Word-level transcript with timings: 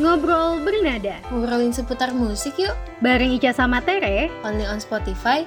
Ngobrol 0.00 0.64
bernada 0.64 1.20
Ngobrolin 1.28 1.76
seputar 1.76 2.16
musik 2.16 2.56
yuk 2.56 2.72
bareng 3.04 3.36
Ica 3.36 3.52
sama 3.52 3.84
Tere, 3.84 4.32
Only 4.40 4.64
on 4.64 4.80
Spotify 4.80 5.44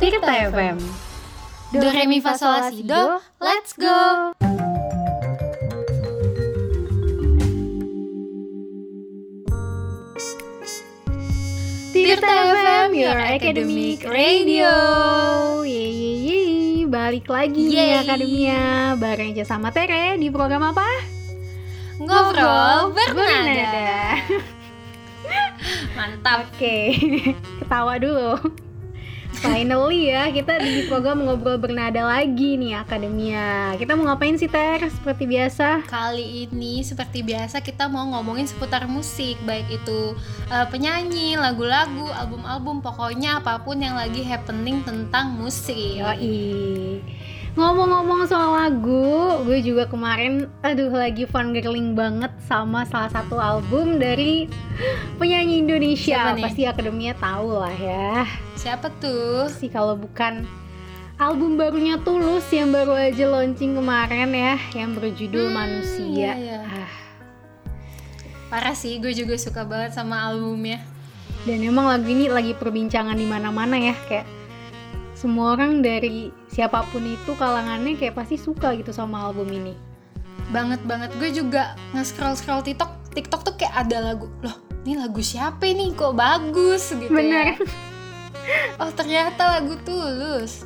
Tirta 0.00 0.48
FM. 0.48 0.80
Do, 1.76 1.84
re, 1.84 2.08
mi, 2.08 2.24
fa, 2.24 2.32
sol, 2.32 2.48
la, 2.48 2.72
si, 2.72 2.80
do 2.80 3.20
Let's 3.36 3.76
go 3.76 4.32
Tirta 11.92 12.32
FM, 12.56 12.96
your 12.96 13.20
academic 13.20 14.00
radio. 14.08 14.72
Yeay, 15.60 15.92
yeay, 15.92 16.16
yeay. 16.24 16.88
balik 16.88 17.28
lagi 17.28 17.76
Yeay. 17.76 18.00
Akademia 18.00 18.96
bareng 18.96 19.36
Ica 19.36 19.44
sama 19.44 19.68
Tere 19.68 20.16
di 20.16 20.32
program 20.32 20.72
apa? 20.72 21.19
Ngobrol 22.00 22.96
bernada 22.96 24.16
Mantap 25.96 26.48
Oke, 26.48 26.96
ketawa 27.60 28.00
dulu. 28.00 28.40
Finally 29.40 30.08
ya, 30.08 30.32
kita 30.32 30.60
di 30.64 30.88
program 30.88 31.28
ngobrol 31.28 31.60
bernada 31.60 32.00
lagi 32.08 32.56
nih 32.56 32.80
Akademia. 32.80 33.76
Kita 33.76 34.00
mau 34.00 34.08
ngapain 34.08 34.36
sih 34.40 34.48
Ter? 34.48 34.80
Seperti 34.88 35.28
biasa. 35.28 35.84
Kali 35.92 36.48
ini 36.48 36.80
seperti 36.80 37.20
biasa 37.20 37.60
kita 37.60 37.88
mau 37.92 38.08
ngomongin 38.16 38.48
seputar 38.48 38.88
musik 38.88 39.36
Baik 39.44 39.68
itu 39.68 40.16
eh, 40.48 40.66
penyanyi, 40.72 41.36
lagu-lagu, 41.36 42.08
album-album 42.16 42.80
Pokoknya 42.80 43.44
apa 43.44 43.60
pun 43.60 43.80
yang 43.80 43.96
lagi 43.96 44.24
happening 44.24 44.80
tentang 44.88 45.36
musik 45.36 45.76
Yoi. 45.76 47.00
Ngomong-ngomong 47.50 48.30
soal 48.30 48.54
lagu, 48.54 49.42
gue 49.42 49.58
juga 49.58 49.82
kemarin 49.84 50.46
aduh 50.62 50.86
lagi 50.86 51.26
fun 51.26 51.50
girling 51.50 51.98
banget 51.98 52.30
sama 52.46 52.86
salah 52.86 53.10
satu 53.10 53.36
album 53.36 53.98
dari 53.98 54.46
penyanyi 55.18 55.58
Indonesia. 55.58 56.30
Siapa? 56.30 56.46
Pasti 56.46 56.62
akademinya 56.62 57.18
tahu 57.18 57.58
lah 57.58 57.74
ya. 57.74 58.22
Siapa 58.54 58.86
tuh? 59.02 59.50
Sih 59.50 59.66
kalau 59.66 59.98
bukan 59.98 60.46
album 61.18 61.58
barunya 61.58 61.98
Tulus 62.00 62.46
yang 62.54 62.70
baru 62.70 62.94
aja 62.94 63.26
launching 63.26 63.74
kemarin 63.74 64.30
ya, 64.30 64.54
yang 64.72 64.94
berjudul 64.94 65.50
Hmm, 65.50 65.56
Manusia. 65.58 66.06
iya, 66.06 66.32
iya. 66.38 66.58
Ah, 66.64 66.92
Parah 68.46 68.74
sih, 68.74 68.98
gue 68.98 69.10
juga 69.10 69.34
suka 69.34 69.62
banget 69.62 69.94
sama 69.94 70.22
albumnya 70.22 70.78
dan 71.46 71.62
emang 71.62 71.86
lagu 71.86 72.06
ini 72.06 72.26
lagi 72.26 72.54
perbincangan 72.54 73.14
di 73.14 73.26
mana-mana 73.26 73.74
ya, 73.74 73.94
kayak 74.06 74.26
semua 75.20 75.52
orang 75.52 75.84
dari 75.84 76.32
siapa 76.48 76.80
pun 76.88 77.04
itu 77.04 77.36
kalangannya 77.36 77.92
kayak 77.94 78.16
pasti 78.16 78.40
suka 78.40 78.72
gitu 78.72 78.90
sama 78.90 79.20
album 79.20 79.52
ini. 79.52 79.76
banget 80.48 80.80
banget. 80.82 81.12
Gue 81.14 81.30
juga 81.30 81.76
nge-scroll 81.92 82.34
scroll 82.34 82.64
TikTok. 82.64 82.90
TikTok 83.12 83.40
tuh 83.44 83.54
kayak 83.54 83.86
ada 83.86 84.00
lagu 84.02 84.26
loh 84.40 84.56
ini 84.80 84.96
lagu 84.96 85.20
siapa 85.20 85.62
nih 85.62 85.92
kok 85.92 86.16
bagus? 86.16 86.88
gitu 86.90 87.12
Bener. 87.12 87.52
ya 87.52 87.56
oh 88.80 88.90
ternyata 88.90 89.60
lagu 89.60 89.76
tulus. 89.84 90.64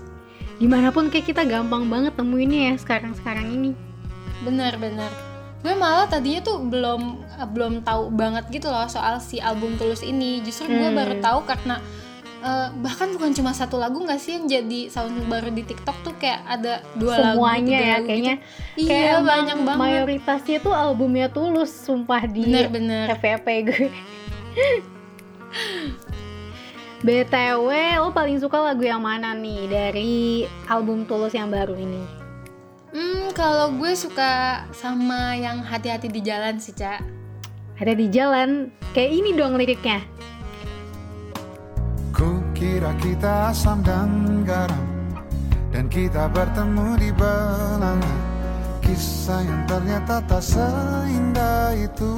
Di 0.55 0.71
mana 0.71 0.89
pun 0.89 1.11
kayak 1.11 1.27
kita 1.27 1.43
gampang 1.43 1.91
banget 1.91 2.15
temuinnya 2.15 2.73
ya 2.73 2.75
sekarang-sekarang 2.79 3.51
ini. 3.51 3.71
Bener 4.41 4.79
bener. 4.79 5.11
Gue 5.61 5.75
malah 5.75 6.07
tadinya 6.07 6.41
tuh 6.41 6.63
belum 6.63 7.25
belum 7.51 7.83
tahu 7.83 8.13
banget 8.15 8.47
gitu 8.53 8.69
loh 8.69 8.87
soal 8.87 9.19
si 9.19 9.43
album 9.43 9.75
tulus 9.75 10.01
ini. 10.01 10.39
Justru 10.41 10.71
gue 10.71 10.79
Hmm. 10.87 10.95
baru 10.95 11.15
tahu 11.19 11.39
karena 11.45 11.81
eh, 12.45 12.69
bahkan 12.85 13.09
bukan 13.17 13.33
cuma 13.33 13.57
satu 13.57 13.81
lagu 13.81 13.97
nggak 14.05 14.21
sih 14.21 14.37
yang 14.37 14.45
jadi 14.45 14.93
sound 14.93 15.17
baru 15.27 15.49
di 15.49 15.65
TikTok 15.65 15.97
tuh 16.05 16.15
kayak 16.21 16.45
ada 16.45 16.85
dua 17.01 17.17
lagu 17.17 17.41
semuanya 17.41 17.79
tiga 17.81 17.89
ya 17.89 17.97
lagu 17.97 18.07
kayaknya 18.07 18.35
gitu. 18.37 18.89
kayak 18.93 19.09
iya 19.09 19.17
banyak 19.25 19.59
banget 19.65 19.81
mayoritasnya 19.81 20.59
tuh 20.61 20.75
albumnya 20.77 21.27
tulus 21.33 21.73
sumpah 21.73 22.23
di 22.29 22.45
bener-bener 22.45 23.09
FVP 23.17 23.47
gue 23.65 23.89
BTW 27.05 27.69
lo 28.01 28.17
paling 28.17 28.41
suka 28.41 28.65
lagu 28.65 28.81
yang 28.81 29.05
mana 29.05 29.37
nih 29.37 29.69
dari 29.69 30.49
album 30.73 31.05
Tulus 31.05 31.37
yang 31.37 31.53
baru 31.53 31.77
ini? 31.77 32.01
Hmm, 32.97 33.29
kalau 33.37 33.77
gue 33.77 33.93
suka 33.93 34.65
sama 34.73 35.37
yang 35.37 35.61
hati-hati 35.61 36.09
di 36.09 36.25
jalan 36.25 36.57
sih, 36.57 36.73
Cak. 36.73 37.05
Ada 37.77 37.93
di 37.93 38.09
jalan 38.09 38.73
kayak 38.97 39.21
ini 39.21 39.37
dong 39.37 39.61
liriknya. 39.61 40.01
Kira 42.65 42.97
kita 42.97 43.53
asam 43.53 43.85
dan 43.85 44.41
garam. 44.41 44.89
Dan 45.69 45.85
kita 45.85 46.33
bertemu 46.33 46.97
di 46.97 47.13
belanga 47.13 48.17
Kisah 48.81 49.45
yang 49.45 49.69
ternyata 49.69 50.25
tak 50.25 50.41
seindah 50.41 51.77
itu. 51.77 52.17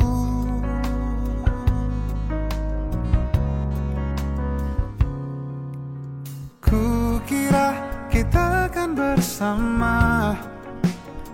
Ku 6.63 7.19
kira 7.27 7.75
kita 8.07 8.71
akan 8.71 8.95
bersama. 8.95 9.99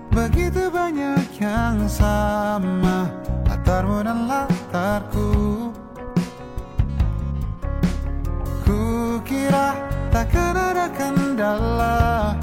Begitu 0.08 0.72
banyak 0.72 1.28
yang 1.36 1.84
sama. 1.84 3.12
Latarmu 3.44 4.08
dan 4.08 4.24
latarku 4.24 5.28
takkan 10.12 10.52
ada 10.54 10.92
kendala 10.92 12.36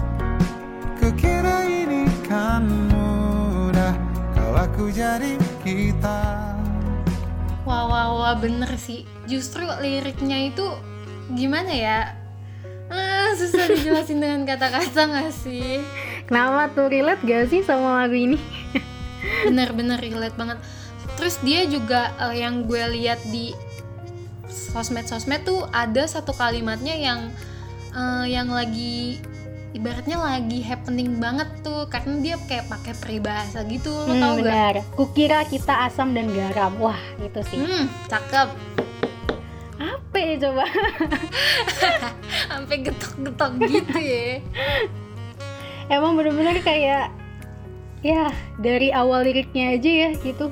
Kukira 0.97 1.69
ini 1.69 2.09
kan 2.25 2.65
mudah 2.89 3.93
Kalau 4.33 4.57
aku 4.57 4.89
jadi 4.89 5.37
kita 5.61 6.49
Wah, 7.69 7.85
wah, 7.85 8.09
wah, 8.17 8.33
bener 8.33 8.81
sih. 8.81 9.05
Justru 9.29 9.61
liriknya 9.61 10.49
itu 10.49 10.65
gimana 11.37 11.69
ya? 11.69 12.17
Ah, 12.89 13.29
susah 13.37 13.69
dijelasin 13.69 14.17
dengan 14.25 14.41
kata-kata 14.41 15.05
gak 15.05 15.29
sih? 15.29 15.77
Kenapa 16.25 16.73
tuh 16.73 16.89
relate 16.89 17.21
gak 17.29 17.53
sih 17.53 17.61
sama 17.61 18.01
lagu 18.01 18.17
ini? 18.17 18.41
Bener-bener 19.45 20.01
relate 20.01 20.33
banget. 20.33 20.57
Terus 21.13 21.37
dia 21.45 21.69
juga 21.69 22.09
eh, 22.17 22.41
yang 22.41 22.65
gue 22.65 22.81
lihat 22.89 23.21
di 23.29 23.53
sosmed-sosmed 24.49 25.45
tuh 25.45 25.69
ada 25.69 26.09
satu 26.09 26.33
kalimatnya 26.33 26.97
yang 26.97 27.29
eh, 27.91 28.25
yang 28.27 28.47
lagi 28.47 29.19
ibaratnya 29.69 30.17
lagi 30.17 30.59
happening 30.59 31.17
banget 31.17 31.45
tuh 31.59 31.85
karena 31.85 32.17
dia 32.19 32.35
kayak 32.43 32.65
pakai 32.67 32.93
peribahasa 32.95 33.61
gitu 33.63 33.89
lo 33.89 34.09
tau 34.09 34.33
Hmm, 34.33 34.35
gak? 34.35 34.37
benar. 34.41 34.73
Kukira 34.91 35.39
kita 35.43 35.85
asam 35.85 36.11
dan 36.11 36.29
garam. 36.29 36.73
Wah, 36.77 36.97
itu 37.17 37.39
sih. 37.45 37.59
Hmm, 37.59 37.85
cakep. 38.07 38.49
Apa 39.77 40.17
ya 40.17 40.33
coba? 40.39 40.65
Sampai 42.49 42.81
getok-getok 42.81 43.51
gitu 43.63 43.95
ya. 43.95 44.41
Emang 45.93 46.13
bener-bener 46.13 46.59
kayak 46.59 47.13
ya 47.99 48.31
dari 48.57 48.89
awal 48.89 49.21
liriknya 49.21 49.75
aja 49.75 49.91
ya 50.05 50.09
gitu. 50.15 50.49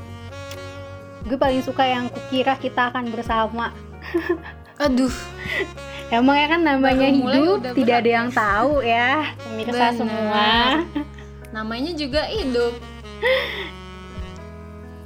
Gue 1.23 1.35
paling 1.35 1.59
suka 1.59 1.83
yang 1.83 2.07
kukira 2.07 2.55
kita 2.55 2.89
akan 2.89 3.09
bersama. 3.09 3.73
Aduh, 4.79 5.11
Emang 6.07 6.39
ya 6.39 6.47
kan 6.47 6.61
namanya 6.63 7.07
Baru 7.11 7.19
mulai 7.19 7.39
hidup 7.43 7.75
tidak 7.75 7.75
berat 7.75 7.99
ada 7.99 8.09
ya. 8.09 8.15
yang 8.15 8.29
tahu 8.31 8.73
ya 8.79 9.11
pemirsa 9.43 9.75
Bener. 9.75 9.97
semua. 9.99 10.47
namanya 11.55 11.91
juga 11.95 12.21
hidup. 12.31 12.73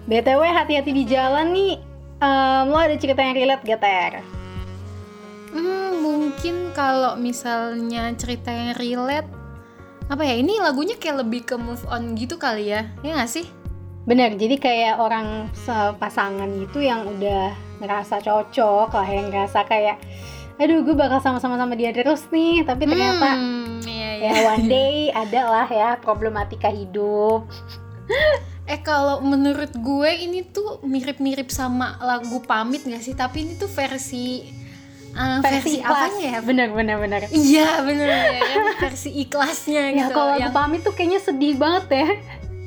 BTW 0.06 0.42
hati-hati 0.44 0.92
di 0.92 1.04
jalan 1.08 1.56
nih. 1.56 1.74
Em, 2.22 2.64
lo 2.70 2.78
ada 2.78 2.94
cerita 3.02 3.26
yang 3.26 3.34
relate 3.34 3.66
gak 3.66 3.82
Ter? 3.82 4.14
Hmm, 5.52 5.90
mungkin 6.06 6.70
kalau 6.78 7.18
misalnya 7.18 8.14
cerita 8.14 8.54
yang 8.54 8.78
relate 8.78 9.28
apa 10.12 10.28
ya 10.28 10.36
ini 10.36 10.60
lagunya 10.60 11.00
kayak 11.00 11.24
lebih 11.24 11.42
ke 11.48 11.56
move 11.56 11.82
on 11.88 12.20
gitu 12.20 12.36
kali 12.36 12.68
ya 12.68 12.84
ya 13.00 13.16
nggak 13.16 13.32
sih 13.32 13.48
Bener, 14.02 14.34
jadi 14.34 14.58
kayak 14.58 14.96
orang 14.98 15.46
sepasangan 15.54 16.50
gitu 16.58 16.82
yang 16.82 17.06
udah 17.06 17.54
ngerasa 17.78 18.18
cocok 18.26 18.90
lah, 18.98 19.06
yang 19.06 19.30
ngerasa 19.30 19.62
kayak 19.70 20.02
aduh 20.62 20.86
gue 20.86 20.94
bakal 20.94 21.18
sama-sama 21.18 21.58
sama 21.58 21.74
dia 21.74 21.90
terus 21.90 22.30
nih, 22.30 22.62
tapi 22.62 22.86
ternyata 22.86 23.34
hmm, 23.34 23.82
iya, 23.90 24.10
iya. 24.22 24.30
ya 24.30 24.42
one 24.54 24.68
day 24.70 25.10
ada 25.10 25.42
lah 25.50 25.68
ya 25.68 25.90
problematika 25.98 26.70
hidup. 26.70 27.50
eh 28.70 28.80
kalau 28.86 29.26
menurut 29.26 29.74
gue 29.74 30.12
ini 30.22 30.46
tuh 30.46 30.80
mirip-mirip 30.86 31.50
sama 31.50 31.98
lagu 31.98 32.40
pamit 32.46 32.86
nggak 32.86 33.02
sih 33.02 33.18
tapi 33.18 33.44
ini 33.44 33.54
tuh 33.58 33.68
versi 33.68 34.46
eh, 35.12 35.40
versi, 35.42 35.82
ikhlas. 35.82 35.92
apanya 36.14 36.24
ya 36.24 36.40
Bener, 36.40 36.70
bener, 36.72 36.96
bener. 37.02 37.22
iya 37.34 37.82
bener 37.82 38.08
ya 38.08 38.42
kan 38.54 38.68
versi 38.80 39.10
ikhlasnya 39.18 39.84
Ya 39.92 39.98
gitu 40.06 40.14
kalau 40.16 40.36
lagu 40.38 40.42
yang 40.46 40.54
pamit 40.54 40.86
tuh 40.86 40.94
kayaknya 40.94 41.20
sedih 41.20 41.56
banget 41.58 41.86
ya. 41.90 42.08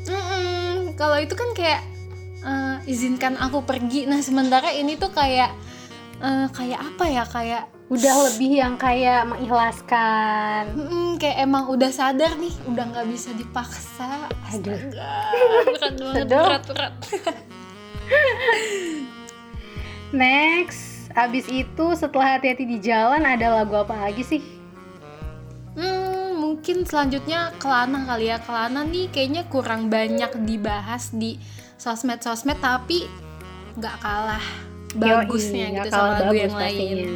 Mm-mm. 0.04 0.92
kalau 0.98 1.16
itu 1.16 1.32
kan 1.32 1.50
kayak 1.56 1.80
eh, 2.44 2.76
izinkan 2.90 3.40
aku 3.40 3.64
pergi 3.64 4.04
nah 4.04 4.20
sementara 4.20 4.74
ini 4.76 5.00
tuh 5.00 5.08
kayak 5.08 5.52
eh, 6.20 6.46
kayak 6.52 6.80
apa 6.84 7.04
ya 7.08 7.24
kayak 7.24 7.64
Udah 7.92 8.14
lebih 8.32 8.64
yang 8.64 8.80
kayak 8.80 9.28
mengikhlaskan. 9.28 10.72
mm, 10.72 11.20
kayak 11.20 11.44
emang 11.44 11.68
udah 11.68 11.92
sadar 11.92 12.32
nih 12.40 12.54
udah 12.64 12.84
nggak 12.90 13.06
bisa 13.12 13.30
dipaksa 13.36 14.28
Aduh. 14.56 14.72
Astaga, 14.72 15.12
berat 15.68 15.92
banget 16.00 16.24
berat 16.28 16.62
berat 16.64 16.94
Next, 20.14 21.10
abis 21.12 21.50
itu 21.50 21.84
setelah 21.98 22.38
hati-hati 22.38 22.64
di 22.64 22.78
jalan 22.78 23.26
ada 23.26 23.50
lagu 23.50 23.74
apa 23.74 23.98
lagi 23.98 24.22
sih? 24.22 24.42
Hmm, 25.74 26.38
mungkin 26.38 26.86
selanjutnya 26.86 27.50
Kelana 27.58 28.06
kali 28.06 28.30
ya. 28.30 28.38
Kelana 28.38 28.86
nih 28.86 29.10
kayaknya 29.10 29.42
kurang 29.50 29.90
banyak 29.90 30.30
dibahas 30.46 31.10
di 31.10 31.34
sosmed-sosmed 31.82 32.62
tapi 32.62 33.10
nggak 33.74 33.96
kalah 33.98 34.44
bagusnya 34.94 35.74
Yoi, 35.74 35.76
gitu 35.82 35.88
sama 35.90 35.98
kalah 35.98 36.14
lagu 36.14 36.30
bagus 36.30 36.38
yang 36.38 36.54
lain. 36.54 37.08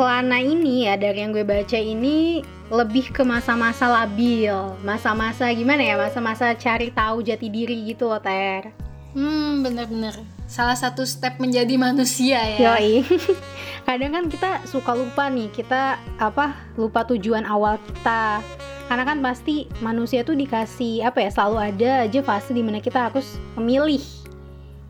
Kelana 0.00 0.40
ini 0.40 0.88
ya 0.88 0.96
dari 0.96 1.20
yang 1.20 1.28
gue 1.36 1.44
baca 1.44 1.76
ini 1.76 2.40
lebih 2.72 3.12
ke 3.12 3.20
masa-masa 3.20 3.84
labil, 3.84 4.48
masa-masa 4.80 5.52
gimana 5.52 5.84
ya, 5.84 6.00
masa-masa 6.00 6.56
cari 6.56 6.88
tahu 6.88 7.20
jati 7.20 7.52
diri 7.52 7.84
gitu 7.84 8.08
loh 8.08 8.16
Ter. 8.16 8.72
Hmm, 9.12 9.60
bener-bener. 9.60 10.16
Salah 10.48 10.72
satu 10.72 11.04
step 11.04 11.36
menjadi 11.36 11.76
manusia 11.76 12.40
ya. 12.40 12.80
Yoi. 12.80 13.04
Kadang 13.84 14.16
kan 14.16 14.24
kita 14.32 14.64
suka 14.64 14.96
lupa 14.96 15.28
nih, 15.28 15.52
kita 15.52 16.00
apa 16.16 16.56
lupa 16.80 17.04
tujuan 17.04 17.44
awal 17.44 17.76
kita. 17.84 18.40
Karena 18.88 19.04
kan 19.04 19.20
pasti 19.20 19.68
manusia 19.84 20.24
tuh 20.24 20.32
dikasih 20.32 21.04
apa 21.04 21.28
ya 21.28 21.28
selalu 21.28 21.76
ada 21.76 22.08
aja 22.08 22.24
fase 22.24 22.56
di 22.56 22.64
mana 22.64 22.80
kita 22.80 23.12
harus 23.12 23.36
memilih 23.52 24.00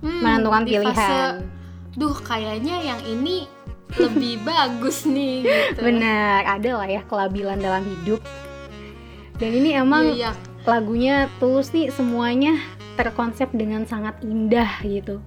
Hmm, 0.06 0.22
menentukan 0.22 0.62
di 0.62 0.78
fase, 0.78 0.86
pilihan. 0.86 1.32
Duh, 1.98 2.14
kayaknya 2.22 2.76
yang 2.78 3.00
ini 3.10 3.50
lebih 3.96 4.38
bagus 4.40 5.02
nih 5.02 5.42
gitu. 5.42 5.80
Benar, 5.80 6.46
ada 6.48 6.70
lah 6.76 6.88
ya 6.88 7.02
kelabilan 7.02 7.56
dalam 7.56 7.82
hidup. 7.82 8.20
Dan 9.34 9.50
ini 9.54 9.72
emang 9.72 10.12
Iya, 10.12 10.30
iya. 10.30 10.32
lagunya 10.62 11.14
tulus 11.36 11.70
nih 11.70 11.88
semuanya 11.88 12.60
terkonsep 12.94 13.48
dengan 13.50 13.82
sangat 13.82 14.20
indah 14.20 14.68
gitu. 14.80 15.18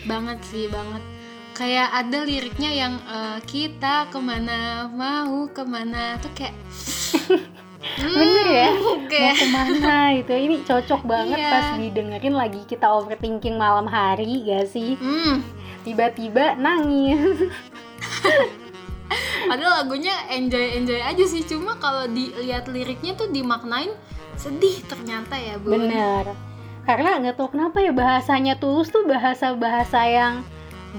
banget 0.00 0.38
sih 0.44 0.68
banget 0.68 1.00
kayak 1.52 1.90
ada 1.90 2.22
liriknya 2.22 2.70
yang 2.70 2.94
eh, 3.00 3.38
kita 3.42 4.06
ke 4.06 4.18
mana 4.18 4.86
mau 4.86 5.48
ke 5.48 5.64
mana 5.64 6.14
tuh 6.18 6.30
kayak 6.32 6.54
Hmm, 7.88 8.10
Bener 8.14 8.46
ya? 8.46 8.68
Mau 8.74 9.00
kayak 9.06 9.34
ke 9.40 9.46
mana 9.48 9.94
gitu 10.12 10.32
Ini 10.34 10.56
cocok 10.62 11.02
banget 11.04 11.38
Iya. 11.38 11.48
pas 11.48 11.66
didengerin 11.74 12.34
lagi 12.34 12.60
kita 12.64 12.84
overthinking 12.86 13.54
malam 13.54 13.86
hari 13.86 14.44
gak 14.44 14.68
sih? 14.68 14.94
hmm, 14.94 15.40
Tiba-tiba 15.82 16.54
nangis 16.54 17.48
padahal 19.48 19.84
lagunya 19.84 20.14
enjoy 20.28 20.76
enjoy 20.76 21.00
aja 21.00 21.24
sih 21.24 21.42
cuma 21.46 21.80
kalau 21.80 22.04
dilihat 22.10 22.68
liriknya 22.68 23.16
tuh 23.16 23.32
dimaknain 23.32 23.92
sedih 24.38 24.84
ternyata 24.86 25.34
ya 25.34 25.58
bu 25.58 25.74
Bener 25.74 26.36
Karena 26.88 27.20
nggak 27.20 27.36
tahu 27.36 27.52
kenapa 27.52 27.84
ya 27.84 27.92
bahasanya 27.92 28.56
tulus 28.56 28.88
tuh 28.88 29.04
bahasa-bahasa 29.04 30.08
yang 30.08 30.40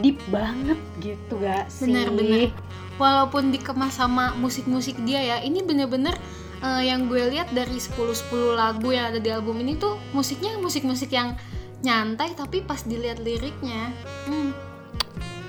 deep 0.06 0.22
banget 0.30 0.78
gitu 1.02 1.42
gak 1.42 1.66
sih? 1.66 1.90
Bener-bener. 1.90 2.54
walaupun 3.02 3.50
dikemas 3.50 3.98
sama 3.98 4.38
musik-musik 4.38 4.94
dia 5.02 5.18
ya 5.24 5.38
ini 5.42 5.66
bener-bener 5.66 6.14
eh, 6.62 6.84
yang 6.86 7.10
gue 7.10 7.32
lihat 7.32 7.50
dari 7.56 7.80
10-10 7.80 8.60
lagu 8.60 8.92
yang 8.92 9.16
ada 9.16 9.18
di 9.24 9.34
album 9.34 9.58
ini 9.66 9.80
tuh 9.80 9.98
musiknya 10.14 10.60
musik-musik 10.62 11.10
yang 11.10 11.34
nyantai 11.80 12.36
tapi 12.36 12.60
pas 12.60 12.84
dilihat 12.84 13.24
liriknya 13.24 13.96
hmm, 14.28 14.52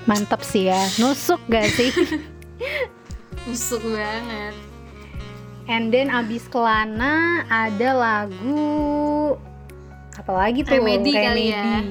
Mantap 0.09 0.41
sih 0.41 0.65
ya, 0.65 0.81
nusuk 0.97 1.37
gak 1.45 1.69
sih? 1.69 1.93
Usuk 3.51 3.81
banget. 3.85 4.53
And 5.69 5.93
then 5.93 6.09
abis 6.09 6.49
Kelana 6.49 7.45
ada 7.45 7.89
lagu 7.93 9.37
apa 10.17 10.31
lagi 10.33 10.65
tuh? 10.65 10.77
Remedy 10.77 11.11
kali 11.13 11.53
ya. 11.53 11.85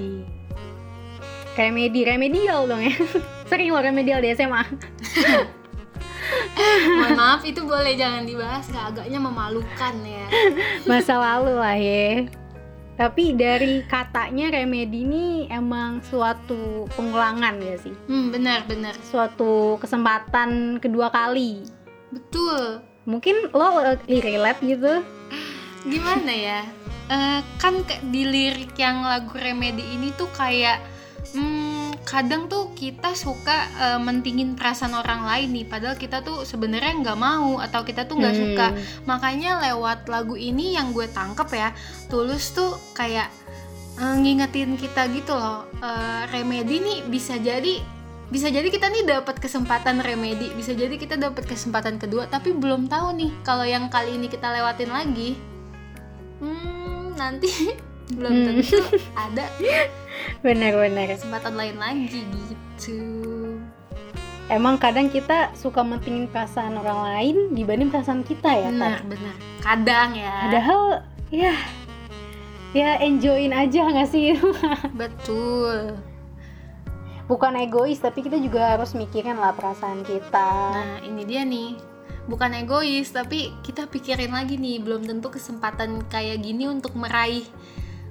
Remedy, 1.58 2.00
remedial 2.06 2.66
dong 2.66 2.82
ya. 2.82 2.94
Sering 3.50 3.74
lo 3.74 3.82
remedial 3.82 4.22
di 4.22 4.30
SMA. 4.34 4.62
Mohon 7.00 7.14
maaf 7.18 7.42
itu 7.42 7.66
boleh 7.66 7.98
jangan 7.98 8.22
dibahas, 8.22 8.70
agaknya 8.70 9.18
memalukan 9.18 9.94
ya. 10.06 10.26
Masa 10.86 11.18
lalu 11.18 11.58
lah 11.58 11.74
ya. 11.74 12.30
Tapi 13.00 13.32
dari 13.32 13.80
katanya 13.88 14.52
remedi 14.52 15.08
ini 15.08 15.48
emang 15.48 16.04
suatu 16.04 16.84
pengulangan 16.92 17.56
ya 17.56 17.80
sih? 17.80 17.96
Hmm, 18.04 18.28
benar 18.28 18.68
benar. 18.68 18.92
Suatu 19.00 19.80
kesempatan 19.80 20.76
kedua 20.84 21.08
kali. 21.08 21.64
Betul. 22.12 22.84
Mungkin 23.08 23.56
lo 23.56 23.80
uh, 23.80 23.96
relate 24.04 24.60
gitu? 24.60 25.00
Gimana 25.88 26.28
ya? 26.28 26.60
Eh, 27.08 27.40
kan 27.56 27.80
di 28.12 28.22
lirik 28.28 28.76
yang 28.76 29.00
lagu 29.00 29.32
Remedy 29.32 29.96
ini 29.96 30.12
tuh 30.20 30.28
kayak 30.36 30.84
kadang 32.10 32.50
tuh 32.50 32.74
kita 32.74 33.14
suka 33.14 33.56
eh, 33.78 34.00
mentingin 34.02 34.58
perasaan 34.58 34.92
orang 34.92 35.22
lain 35.22 35.54
nih 35.54 35.64
padahal 35.64 35.94
kita 35.94 36.20
tuh 36.20 36.42
sebenarnya 36.42 36.98
nggak 36.98 37.14
mau 37.14 37.62
atau 37.62 37.86
kita 37.86 38.02
tuh 38.04 38.18
nggak 38.18 38.34
Hmm. 38.34 38.42
suka 38.42 38.66
makanya 39.06 39.62
lewat 39.62 40.10
lagu 40.10 40.34
ini 40.34 40.74
yang 40.74 40.90
gue 40.90 41.06
tangkep 41.06 41.46
ya 41.54 41.70
tulus 42.10 42.50
tuh 42.50 42.74
kayak 42.92 43.30
eh, 43.96 44.14
ngingetin 44.18 44.74
kita 44.74 45.06
gitu 45.14 45.32
loh 45.32 45.70
eh, 45.78 46.26
remedi 46.28 46.82
nih 46.82 46.98
bisa 47.06 47.38
jadi 47.38 47.78
bisa 48.26 48.46
jadi 48.46 48.66
kita 48.66 48.86
nih 48.86 49.06
dapat 49.06 49.38
kesempatan 49.38 50.02
remedi 50.02 50.50
bisa 50.54 50.70
jadi 50.70 50.94
kita 50.94 51.14
dapat 51.14 51.46
kesempatan 51.46 51.98
kedua 51.98 52.26
tapi 52.26 52.50
belum 52.50 52.86
tahu 52.86 53.14
nih 53.14 53.30
kalau 53.42 53.62
yang 53.62 53.86
kali 53.86 54.14
ini 54.14 54.26
kita 54.26 54.50
lewatin 54.50 54.90
lagi 54.90 55.34
hmm 56.38 57.14
nanti 57.14 57.50
belum 58.10 58.32
Hmm. 58.32 58.46
tentu 58.58 58.78
ada 59.28 59.44
Bener-bener. 60.40 61.06
kesempatan 61.10 61.54
lain 61.54 61.76
lagi 61.76 62.20
gitu 62.26 63.00
Emang 64.46 64.76
kadang 64.76 65.06
kita 65.06 65.54
suka 65.54 65.80
mentingin 65.80 66.26
perasaan 66.26 66.74
orang 66.74 67.00
lain 67.06 67.36
dibanding 67.50 67.86
perasaan 67.86 68.20
kita 68.20 68.50
ya. 68.50 68.68
benar 68.68 68.98
benar 69.04 69.34
kadang 69.60 70.10
ya 70.12 70.34
Padahal 70.44 70.82
ya 71.30 71.54
ya 72.70 72.98
enjoyin 72.98 73.50
aja 73.50 73.82
nggak 73.84 74.06
sih? 74.06 74.34
betul 75.00 75.94
Bukan 77.26 77.54
egois 77.56 77.94
tapi 77.96 78.20
kita 78.20 78.36
juga 78.36 78.74
harus 78.74 78.90
mikirin 78.90 79.38
lah 79.38 79.54
perasaan 79.54 80.02
kita. 80.02 80.50
Nah, 80.74 80.98
ini 81.00 81.22
dia 81.22 81.46
nih. 81.46 81.78
Bukan 82.26 82.50
egois, 82.52 83.06
tapi 83.08 83.54
kita 83.60 83.86
pikirin 83.86 84.30
lagi 84.30 84.54
nih, 84.54 84.78
belum 84.78 85.02
tentu 85.04 85.30
kesempatan 85.30 86.02
kayak 86.04 86.42
gini 86.42 86.66
untuk 86.66 86.94
meraih 86.94 87.46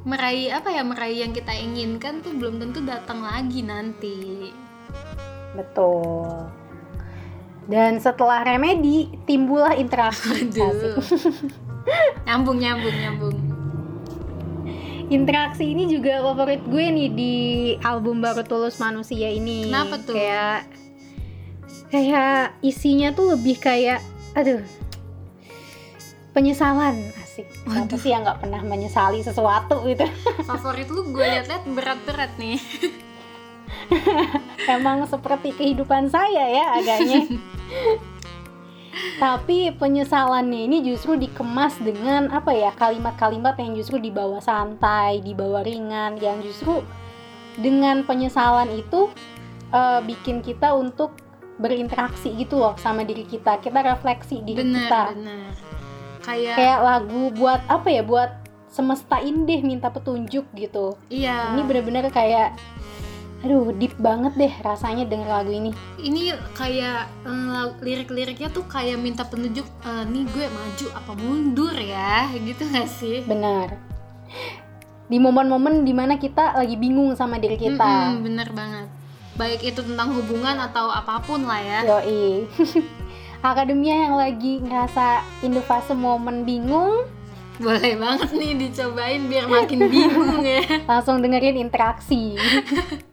meraih 0.09 0.49
apa 0.49 0.73
ya? 0.73 0.81
Meraih 0.81 1.21
yang 1.21 1.31
kita 1.37 1.53
inginkan 1.53 2.25
tuh 2.25 2.33
belum 2.33 2.57
tentu 2.57 2.81
datang 2.81 3.21
lagi 3.21 3.61
nanti. 3.61 4.49
Betul. 5.53 6.49
Dan 7.69 8.01
setelah 8.01 8.41
remedi 8.41 9.13
timbullah 9.29 9.77
interaksi. 9.77 10.49
Nyambung, 12.25 12.57
nyambung, 12.57 12.97
nyambung. 12.97 13.37
Interaksi 15.09 15.73
ini 15.73 15.89
juga 15.89 16.21
favorit 16.21 16.61
gue 16.69 16.85
nih 16.85 17.09
di 17.13 17.33
album 17.81 18.21
baru 18.21 18.45
Tulus 18.45 18.77
Manusia 18.77 19.29
ini. 19.29 19.65
Kenapa 19.65 19.97
tuh? 20.01 20.13
Kayak 20.13 20.69
kayak 21.89 22.53
isinya 22.61 23.09
tuh 23.17 23.33
lebih 23.33 23.57
kayak 23.57 24.05
aduh 24.37 24.61
penyesalan 26.37 26.93
Siapa 27.47 27.85
Waduh. 27.85 27.99
sih 27.99 28.09
yang 28.11 28.21
nggak 28.25 28.39
pernah 28.41 28.61
menyesali 28.63 29.19
sesuatu 29.21 29.83
gitu? 29.85 30.05
Favorit 30.49 30.87
lu 30.91 31.11
gue 31.11 31.23
liat-liat 31.23 31.63
berat-berat 31.69 32.31
nih. 32.39 32.59
Emang 34.75 35.05
seperti 35.05 35.53
kehidupan 35.53 36.09
saya 36.09 36.43
ya 36.49 36.65
agaknya. 36.79 37.21
Tapi 39.21 39.71
penyesalannya 39.77 40.65
ini 40.65 40.77
justru 40.83 41.15
dikemas 41.15 41.77
dengan 41.79 42.27
apa 42.33 42.51
ya 42.51 42.73
kalimat-kalimat 42.73 43.55
yang 43.61 43.77
justru 43.77 44.01
dibawa 44.01 44.41
santai, 44.41 45.21
dibawa 45.23 45.63
ringan, 45.63 46.17
yang 46.19 46.41
justru 46.43 46.83
dengan 47.55 48.03
penyesalan 48.03 48.67
itu 48.75 49.07
eh, 49.71 49.99
bikin 50.03 50.41
kita 50.43 50.73
untuk 50.73 51.15
berinteraksi 51.59 52.31
gitu 52.39 52.59
loh 52.59 52.73
sama 52.79 53.03
diri 53.03 53.27
kita. 53.27 53.59
Kita 53.59 53.83
refleksi 53.83 54.41
diri 54.41 54.63
Bener, 54.63 54.87
kita. 54.87 55.01
bener. 55.13 55.68
Kayak, 56.23 56.55
Kayak 56.59 56.79
lagu 56.83 57.21
buat 57.35 57.61
apa 57.67 57.87
ya? 57.89 58.03
Buat 58.03 58.31
semesta 58.69 59.17
indih 59.19 59.65
minta 59.65 59.89
petunjuk 59.89 60.45
gitu. 60.53 60.95
iya. 61.09 61.57
Ini 61.57 61.61
bener-bener 61.65 62.05
kayak 62.13 62.55
aduh 63.39 63.71
deep 63.71 63.95
banget 63.95 64.35
deh 64.35 64.53
rasanya 64.67 65.07
denger 65.07 65.31
lagu 65.31 65.47
ini. 65.47 65.71
ini 65.95 66.35
kayak 66.51 67.07
eh, 67.23 67.65
lirik-liriknya 67.79 68.51
tuh 68.51 68.67
kayak 68.67 68.99
minta 68.99 69.23
penunjuk 69.23 69.63
eh, 69.63 70.03
nih 70.11 70.27
gue 70.27 70.45
maju 70.51 70.85
apa 70.91 71.11
mundur 71.15 71.71
ya 71.71 72.27
gitu 72.35 72.67
gak 72.67 72.91
sih 72.91 73.23
Benar. 73.23 73.79
Di 75.07 75.17
momen-momen 75.23 75.87
di 75.87 75.95
mana 75.95 76.19
kita 76.19 76.51
lagi 76.51 76.75
bingung 76.75 77.15
sama 77.15 77.39
diri 77.39 77.55
kita. 77.55 77.79
Mm-mm, 77.79 78.27
bener 78.27 78.51
banget 78.51 78.87
baik 79.39 79.63
itu 79.63 79.79
tentang 79.79 80.11
hubungan 80.11 80.59
atau 80.59 80.91
apa 80.91 81.23
pun 81.23 81.47
lah 81.47 81.63
ya 81.63 81.79
Yoi. 81.87 82.43
Akademia 83.39 84.11
yang 84.11 84.19
lagi 84.19 84.59
ngerasa 84.59 85.23
in 85.47 85.55
the 85.55 85.63
fase 85.63 85.95
momen 85.95 86.43
bingung, 86.43 87.07
boleh 87.55 87.95
banget 87.95 88.35
nih 88.35 88.51
dicobain 88.55 89.31
biar 89.31 89.47
makin 89.47 89.87
bingung 89.87 90.43
ya 90.43 90.59
langsung 90.91 91.23
dengerin 91.23 91.55
interaksi. 91.55 92.35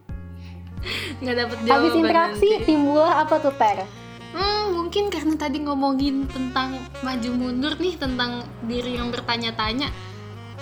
nggak 1.22 1.34
dapet 1.34 1.58
jawaban 1.62 1.70
Habis 1.74 1.92
interaksi 1.98 2.48
nanti. 2.54 2.66
timbullah 2.66 3.14
apa 3.22 3.34
tuh 3.38 3.54
Ter? 3.54 3.86
Hmm, 4.34 4.74
mungkin 4.74 5.10
karena 5.10 5.34
tadi 5.34 5.58
ngomongin 5.62 6.26
tentang 6.30 6.78
maju 7.02 7.30
mundur 7.34 7.74
nih 7.78 7.94
tentang 7.94 8.42
diri 8.66 8.98
yang 8.98 9.10
bertanya-tanya 9.10 9.90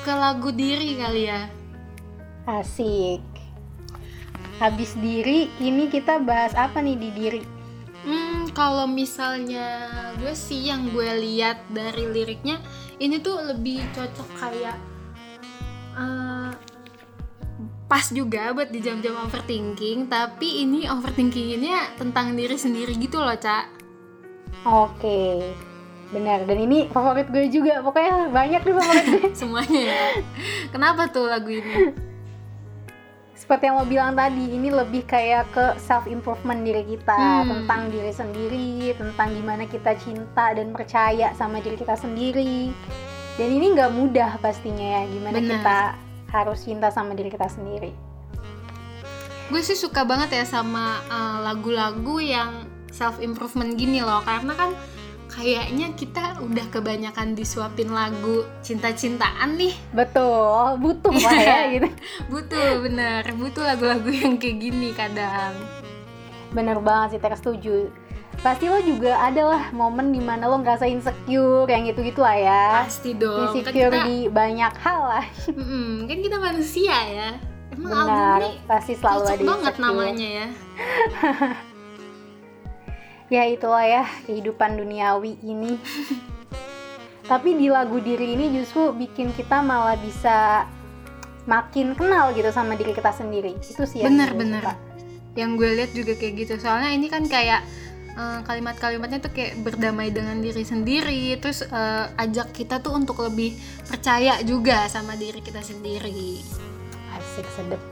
ke 0.00 0.12
lagu 0.12 0.52
diri 0.52 0.96
kali 0.96 1.28
ya. 1.28 1.48
Asik. 2.44 3.24
Habis 4.60 4.92
diri, 5.00 5.48
ini 5.58 5.88
kita 5.88 6.20
bahas 6.20 6.52
apa 6.54 6.78
nih 6.78 6.96
di 7.00 7.10
diri? 7.10 7.40
Hmm, 8.04 8.52
kalau 8.52 8.84
misalnya 8.84 10.00
gue 10.20 10.36
sih 10.36 10.68
yang 10.68 10.92
gue 10.92 11.08
lihat 11.24 11.64
dari 11.72 12.04
liriknya 12.04 12.60
ini 13.00 13.16
tuh 13.18 13.40
lebih 13.48 13.80
cocok 13.96 14.28
kayak 14.36 14.76
eh, 15.96 16.50
pas 17.84 18.04
juga 18.10 18.50
buat 18.56 18.72
di 18.72 18.80
jam-jam 18.80 19.14
overthinking, 19.28 20.08
tapi 20.08 20.64
ini 20.64 20.88
overthinkingnya 20.88 21.94
tentang 22.00 22.32
diri 22.32 22.56
sendiri 22.56 22.96
gitu 22.96 23.20
loh, 23.20 23.36
Cak. 23.36 23.70
Oke. 24.64 25.52
Benar, 26.10 26.46
dan 26.46 26.58
ini 26.64 26.88
favorit 26.88 27.28
gue 27.28 27.46
juga. 27.52 27.84
Pokoknya 27.84 28.32
banyak 28.32 28.62
nih 28.64 28.74
favorit 28.74 29.04
gue. 29.08 29.24
Semuanya 29.40 29.80
ya. 29.94 30.02
Kenapa 30.72 31.10
tuh 31.12 31.28
lagu 31.28 31.52
ini? 31.52 31.92
Seperti 33.34 33.66
yang 33.66 33.76
lo 33.76 33.84
bilang 33.84 34.14
tadi, 34.14 34.46
ini 34.48 34.70
lebih 34.70 35.04
kayak 35.04 35.50
ke 35.50 35.66
self 35.76 36.06
improvement 36.06 36.62
diri 36.62 36.86
kita, 36.86 37.18
Hmm. 37.42 37.50
tentang 37.50 37.80
diri 37.88 38.08
sendiri, 38.08 38.70
tentang 38.94 39.34
gimana 39.34 39.66
kita 39.66 39.92
cinta 39.96 40.54
dan 40.54 40.70
percaya 40.70 41.34
sama 41.34 41.58
diri 41.58 41.74
kita 41.74 41.92
sendiri. 41.94 42.70
Dan 43.34 43.48
ini 43.50 43.74
nggak 43.74 43.90
mudah 43.90 44.38
pastinya 44.38 44.86
ya, 44.96 45.02
gimana 45.04 45.36
Benar. 45.36 45.50
kita 45.50 45.78
harus 46.30 46.58
cinta 46.62 46.88
sama 46.88 47.12
diri 47.12 47.28
kita 47.28 47.46
sendiri. 47.46 47.90
gue 49.44 49.60
sih 49.60 49.76
suka 49.76 50.02
banget 50.02 50.32
ya 50.32 50.44
sama 50.48 51.04
uh, 51.04 51.44
lagu-lagu 51.44 52.16
yang 52.16 52.64
self 52.88 53.20
improvement 53.20 53.76
gini 53.76 54.00
loh 54.00 54.24
karena 54.24 54.56
kan 54.56 54.72
kayaknya 55.34 55.90
kita 55.92 56.38
udah 56.38 56.66
kebanyakan 56.68 57.34
disuapin 57.34 57.90
lagu 57.90 58.46
cinta-cintaan 58.60 59.54
nih 59.54 59.74
Betul, 59.90 60.78
butuh 60.78 61.10
lah 61.12 61.34
ya 61.34 61.58
gitu. 61.70 61.88
butuh 62.32 62.80
bener 62.80 63.26
butuh 63.32 63.62
lagu-lagu 63.64 64.08
yang 64.08 64.34
kayak 64.34 64.56
gini 64.60 64.90
kadang 64.90 65.54
Bener 66.50 66.78
banget 66.78 67.08
sih, 67.10 67.20
Ter 67.20 67.34
setuju. 67.34 67.90
Pasti 68.36 68.66
lo 68.66 68.78
juga 68.78 69.18
ada 69.18 69.42
lah 69.44 69.62
momen 69.70 70.10
di 70.10 70.18
mana 70.18 70.46
lo 70.46 70.54
ngerasa 70.56 70.86
insecure, 70.86 71.66
yang 71.66 71.82
gitu-gitu 71.84 72.18
lah 72.18 72.34
ya. 72.34 72.64
pasti 72.80 73.10
dong 73.10 73.50
kan 73.50 73.58
Insecure 73.58 73.90
kita 73.90 74.06
di 74.06 74.18
banyak 74.28 74.74
hal 74.76 75.00
lah. 75.04 75.24
Mm-mm, 75.48 76.06
kan 76.06 76.18
kita 76.20 76.36
manusia 76.38 76.94
ya 76.94 77.30
emang 77.70 77.90
album 77.90 78.06
Benar, 78.06 78.38
ini 78.38 78.50
pasti 78.64 78.92
selalu 78.94 79.22
ada 79.24 79.42
banget 79.44 79.74
insecure. 79.74 79.82
namanya 79.82 80.28
ya 80.30 80.46
Ya 83.34 83.50
itulah 83.50 83.82
ya 83.82 84.04
kehidupan 84.24 84.78
duniawi 84.78 85.36
ini. 85.42 85.74
Tapi 87.30 87.56
di 87.56 87.66
lagu 87.66 87.98
diri 87.98 88.36
ini 88.36 88.52
justru 88.54 88.94
bikin 88.94 89.32
kita 89.32 89.58
malah 89.58 89.98
bisa 89.98 90.68
makin 91.44 91.92
kenal 91.92 92.30
gitu 92.30 92.48
sama 92.48 92.78
diri 92.78 92.94
kita 92.94 93.10
sendiri. 93.10 93.58
Itu 93.58 93.84
sih 93.84 94.00
yang 94.00 94.14
Bener, 94.14 94.30
gue 94.30 94.38
bener. 94.38 94.62
suka. 94.62 94.74
yang 95.34 95.58
gue 95.58 95.66
lihat 95.66 95.90
juga 95.90 96.14
kayak 96.14 96.46
gitu 96.46 96.62
soalnya 96.62 96.94
ini 96.94 97.10
kan 97.10 97.26
kayak 97.26 97.66
eh, 98.14 98.38
kalimat-kalimatnya 98.46 99.18
tuh 99.18 99.34
kayak 99.34 99.58
berdamai 99.66 100.14
dengan 100.14 100.38
diri 100.38 100.62
sendiri 100.62 101.34
terus 101.42 101.66
eh, 101.66 102.06
ajak 102.14 102.54
kita 102.54 102.78
tuh 102.78 102.94
untuk 102.94 103.18
lebih 103.18 103.58
percaya 103.82 104.38
juga 104.46 104.86
sama 104.86 105.18
diri 105.18 105.42
kita 105.42 105.58
sendiri 105.58 106.38
Asik 107.18 107.50
sedep. 107.50 107.82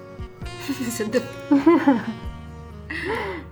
sedep 1.02 1.26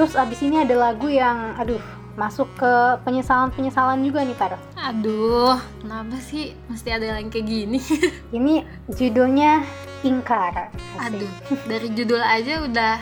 Terus 0.00 0.16
abis 0.16 0.40
ini 0.40 0.56
ada 0.56 0.72
lagu 0.80 1.12
yang 1.12 1.52
aduh 1.60 1.76
masuk 2.16 2.48
ke 2.56 2.72
penyesalan-penyesalan 3.04 4.00
juga 4.00 4.24
nih 4.24 4.32
Tar. 4.32 4.56
aduh 4.80 5.60
kenapa 5.84 6.16
sih 6.24 6.56
mesti 6.72 6.88
ada 6.88 7.20
yang 7.20 7.28
kayak 7.28 7.44
gini 7.44 7.84
Ini 8.40 8.64
judulnya 8.88 9.60
Ingkar. 10.00 10.72
Asik. 10.72 11.04
aduh 11.04 11.30
dari 11.68 11.88
judul 11.92 12.16
aja 12.16 12.64
udah 12.64 12.96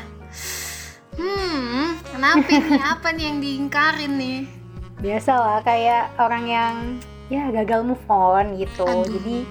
hmm 1.22 2.02
kenapa 2.10 2.50
nih 2.50 2.82
apa 2.98 3.08
nih 3.14 3.24
yang 3.30 3.38
diingkarin 3.46 4.12
nih 4.18 4.40
Biasalah 4.98 5.62
kayak 5.62 6.18
orang 6.18 6.44
yang 6.50 6.74
ya 7.30 7.46
gagal 7.54 7.86
move 7.86 8.02
on 8.10 8.58
gitu. 8.58 8.82
Aduh. 8.82 9.06
Jadi 9.06 9.46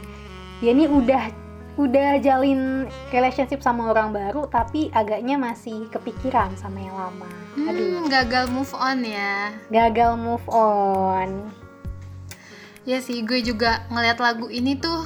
dia 0.60 0.75
ini 0.75 0.84
udah 0.92 1.32
udah 1.77 2.17
jalin 2.17 2.89
relationship 3.13 3.62
sama 3.62 3.93
orang 3.93 4.10
baru 4.10 4.50
tapi 4.50 4.89
agaknya 4.89 5.38
masih 5.38 5.86
kepikiran 5.93 6.57
sama 6.57 6.81
yang 6.81 6.98
lama. 6.98 7.29
Aduh, 7.53 8.01
hmm, 8.01 8.10
gagal 8.10 8.50
move 8.50 8.74
on 8.74 9.05
ya 9.05 9.53
gagal 9.69 10.17
move 10.17 10.48
on. 10.50 11.53
Ya 12.88 12.98
sih, 13.03 13.22
gue 13.22 13.46
juga 13.46 13.86
ngeliat 13.93 14.17
lagu 14.17 14.50
ini 14.50 14.74
tuh 14.79 15.05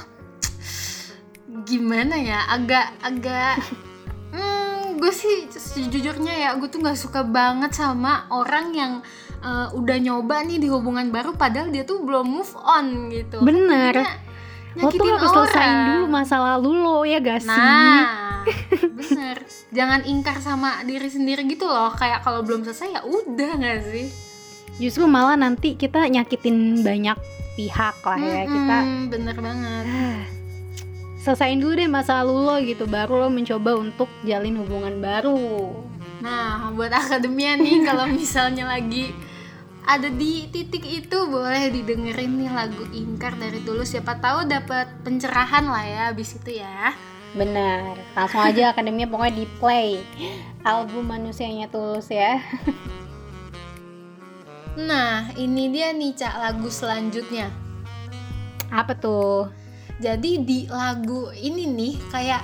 gimana 1.68 2.16
ya, 2.16 2.40
agak 2.48 2.88
agak 3.04 3.60
hmm, 4.34 4.96
gue 4.96 5.12
sih 5.12 5.52
sejujurnya 5.52 6.32
ya 6.32 6.50
gue 6.56 6.72
tuh 6.72 6.80
nggak 6.80 6.96
suka 6.96 7.20
banget 7.20 7.76
sama 7.76 8.24
orang 8.32 8.72
yang 8.72 8.92
eh, 9.44 9.68
udah 9.76 9.96
nyoba 10.00 10.40
nih 10.48 10.56
di 10.56 10.72
hubungan 10.72 11.12
baru 11.12 11.36
padahal 11.36 11.68
dia 11.68 11.84
tuh 11.84 12.00
belum 12.00 12.32
move 12.32 12.54
on 12.56 13.12
gitu. 13.12 13.44
Bener. 13.44 14.31
Jadinya 14.72 14.82
Lo 14.82 14.88
tuh 14.88 15.04
nyakitin 15.04 15.12
harus 15.14 15.30
selesaiin 15.30 15.68
orang. 15.68 15.86
dulu 15.86 16.04
masa 16.08 16.36
lalu 16.38 16.70
lo 16.74 16.96
ya 17.02 17.18
gak 17.18 17.40
sih? 17.40 17.52
Nah, 17.52 18.42
bener. 18.98 19.36
Jangan 19.68 20.00
ingkar 20.02 20.36
sama 20.38 20.80
diri 20.82 21.08
sendiri 21.08 21.44
gitu 21.44 21.64
loh. 21.64 21.92
Kayak 21.92 22.20
kalau 22.20 22.40
belum 22.40 22.62
selesai 22.62 22.88
ya 22.90 23.02
udah 23.02 23.50
nggak 23.54 23.78
sih? 23.84 24.06
Justru 24.78 25.04
malah 25.04 25.36
nanti 25.36 25.74
kita 25.74 26.08
nyakitin 26.08 26.80
banyak 26.80 27.16
pihak 27.52 27.96
lah 28.00 28.16
ya. 28.16 28.42
Kita 28.44 28.76
Mm-mm, 28.80 29.00
bener 29.08 29.36
banget. 29.36 29.84
selesaiin 31.22 31.60
dulu 31.60 31.72
deh 31.76 31.86
masa 31.86 32.18
lalu 32.20 32.34
lo 32.42 32.56
gitu 32.58 32.84
baru 32.84 33.14
lo 33.16 33.28
mencoba 33.28 33.76
untuk 33.76 34.08
jalin 34.22 34.58
hubungan 34.58 34.98
baru. 34.98 35.70
Nah, 36.18 36.70
buat 36.72 36.90
akademia 36.90 37.54
nih 37.54 37.82
kalau 37.82 38.06
misalnya 38.08 38.66
lagi 38.66 39.10
ada 39.82 40.08
di 40.08 40.46
titik 40.48 40.86
itu 40.86 41.18
boleh 41.26 41.70
didengerin 41.74 42.38
nih 42.38 42.50
lagu 42.54 42.86
Ingkar 42.94 43.34
dari 43.34 43.58
Tulus 43.66 43.92
siapa 43.92 44.18
tahu 44.22 44.46
dapat 44.46 44.88
pencerahan 45.02 45.66
lah 45.66 45.84
ya 45.84 46.02
abis 46.14 46.38
itu 46.38 46.62
ya. 46.62 46.94
Benar, 47.32 47.96
langsung 48.12 48.44
aja 48.44 48.76
akademia 48.76 49.08
pokoknya 49.08 49.40
di 49.40 49.46
play 49.56 50.04
album 50.68 51.08
manusianya 51.08 51.66
tulus 51.72 52.12
ya. 52.12 52.38
Nah, 54.72 55.28
ini 55.36 55.68
dia 55.68 55.92
nih 55.92 56.16
Cak 56.16 56.32
lagu 56.40 56.72
selanjutnya. 56.72 57.52
Apa 58.72 58.96
tuh? 58.96 59.52
Jadi 60.00 60.40
di 60.40 60.64
lagu 60.64 61.28
ini 61.36 61.68
nih 61.68 61.94
kayak 62.08 62.40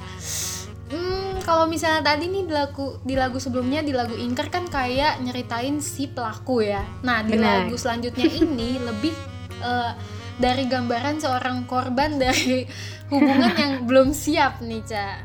hmm, 0.93 1.28
kalau 1.49 1.65
misalnya 1.65 2.05
tadi 2.05 2.29
nih 2.29 2.45
di 2.45 2.53
lagu 2.53 3.01
di 3.01 3.17
lagu 3.17 3.41
sebelumnya 3.41 3.81
di 3.81 3.97
lagu 3.97 4.13
Ingkar 4.13 4.53
kan 4.53 4.69
kayak 4.69 5.25
nyeritain 5.25 5.81
si 5.81 6.05
pelaku 6.05 6.61
ya. 6.61 6.85
Nah, 7.01 7.25
di 7.25 7.41
Benar. 7.41 7.65
lagu 7.65 7.81
selanjutnya 7.81 8.29
ini 8.29 8.77
lebih 8.93 9.17
eh, 9.65 9.93
dari 10.37 10.69
gambaran 10.69 11.25
seorang 11.25 11.65
korban 11.65 12.21
dari 12.21 12.69
hubungan 13.09 13.57
yang 13.57 13.73
belum 13.89 14.13
siap 14.13 14.61
nih, 14.61 14.85
Ca. 14.85 15.25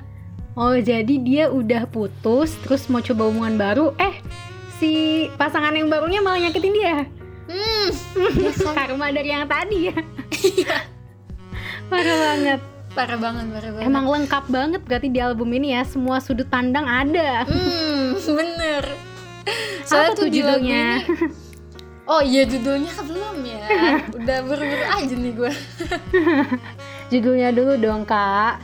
Oh 0.56 0.80
jadi 0.80 1.16
dia 1.20 1.52
udah 1.52 1.92
putus 1.92 2.56
terus 2.64 2.88
mau 2.88 3.04
coba 3.04 3.28
hubungan 3.28 3.60
baru, 3.60 3.92
eh 4.00 4.16
si 4.80 5.28
pasangan 5.36 5.76
yang 5.76 5.92
barunya 5.92 6.24
malah 6.24 6.40
nyakitin 6.40 6.72
dia. 6.72 6.98
Hmm, 7.52 7.90
ya 8.48 8.52
kan? 8.56 8.76
Karma 8.80 9.12
dari 9.12 9.28
yang 9.28 9.44
tadi 9.44 9.92
ya. 9.92 9.98
Parah 11.92 12.16
banget. 12.16 12.73
Parah 12.94 13.18
banget, 13.18 13.46
parah 13.50 13.72
banget. 13.72 13.86
Emang 13.86 14.06
lengkap 14.06 14.46
banget 14.48 14.82
berarti 14.82 15.08
di 15.08 15.20
album 15.20 15.50
ini 15.52 15.72
ya 15.72 15.84
semua 15.84 16.18
sudut 16.18 16.46
pandang 16.46 16.86
ada. 16.86 17.44
Hmm, 17.44 18.14
bener. 18.38 18.84
Apa 19.86 20.14
tuh 20.14 20.28
judulnya? 20.28 21.02
ini- 21.02 21.52
Oh 22.04 22.20
iya 22.20 22.44
judulnya 22.44 22.92
belum 23.00 23.38
ya. 23.42 23.64
Udah 24.18 24.38
buru-buru 24.42 24.86
aja 24.86 25.16
nih 25.16 25.34
gue. 25.34 25.52
Judulnya 27.12 27.50
dulu 27.50 27.78
dong 27.78 28.04
kak. 28.04 28.60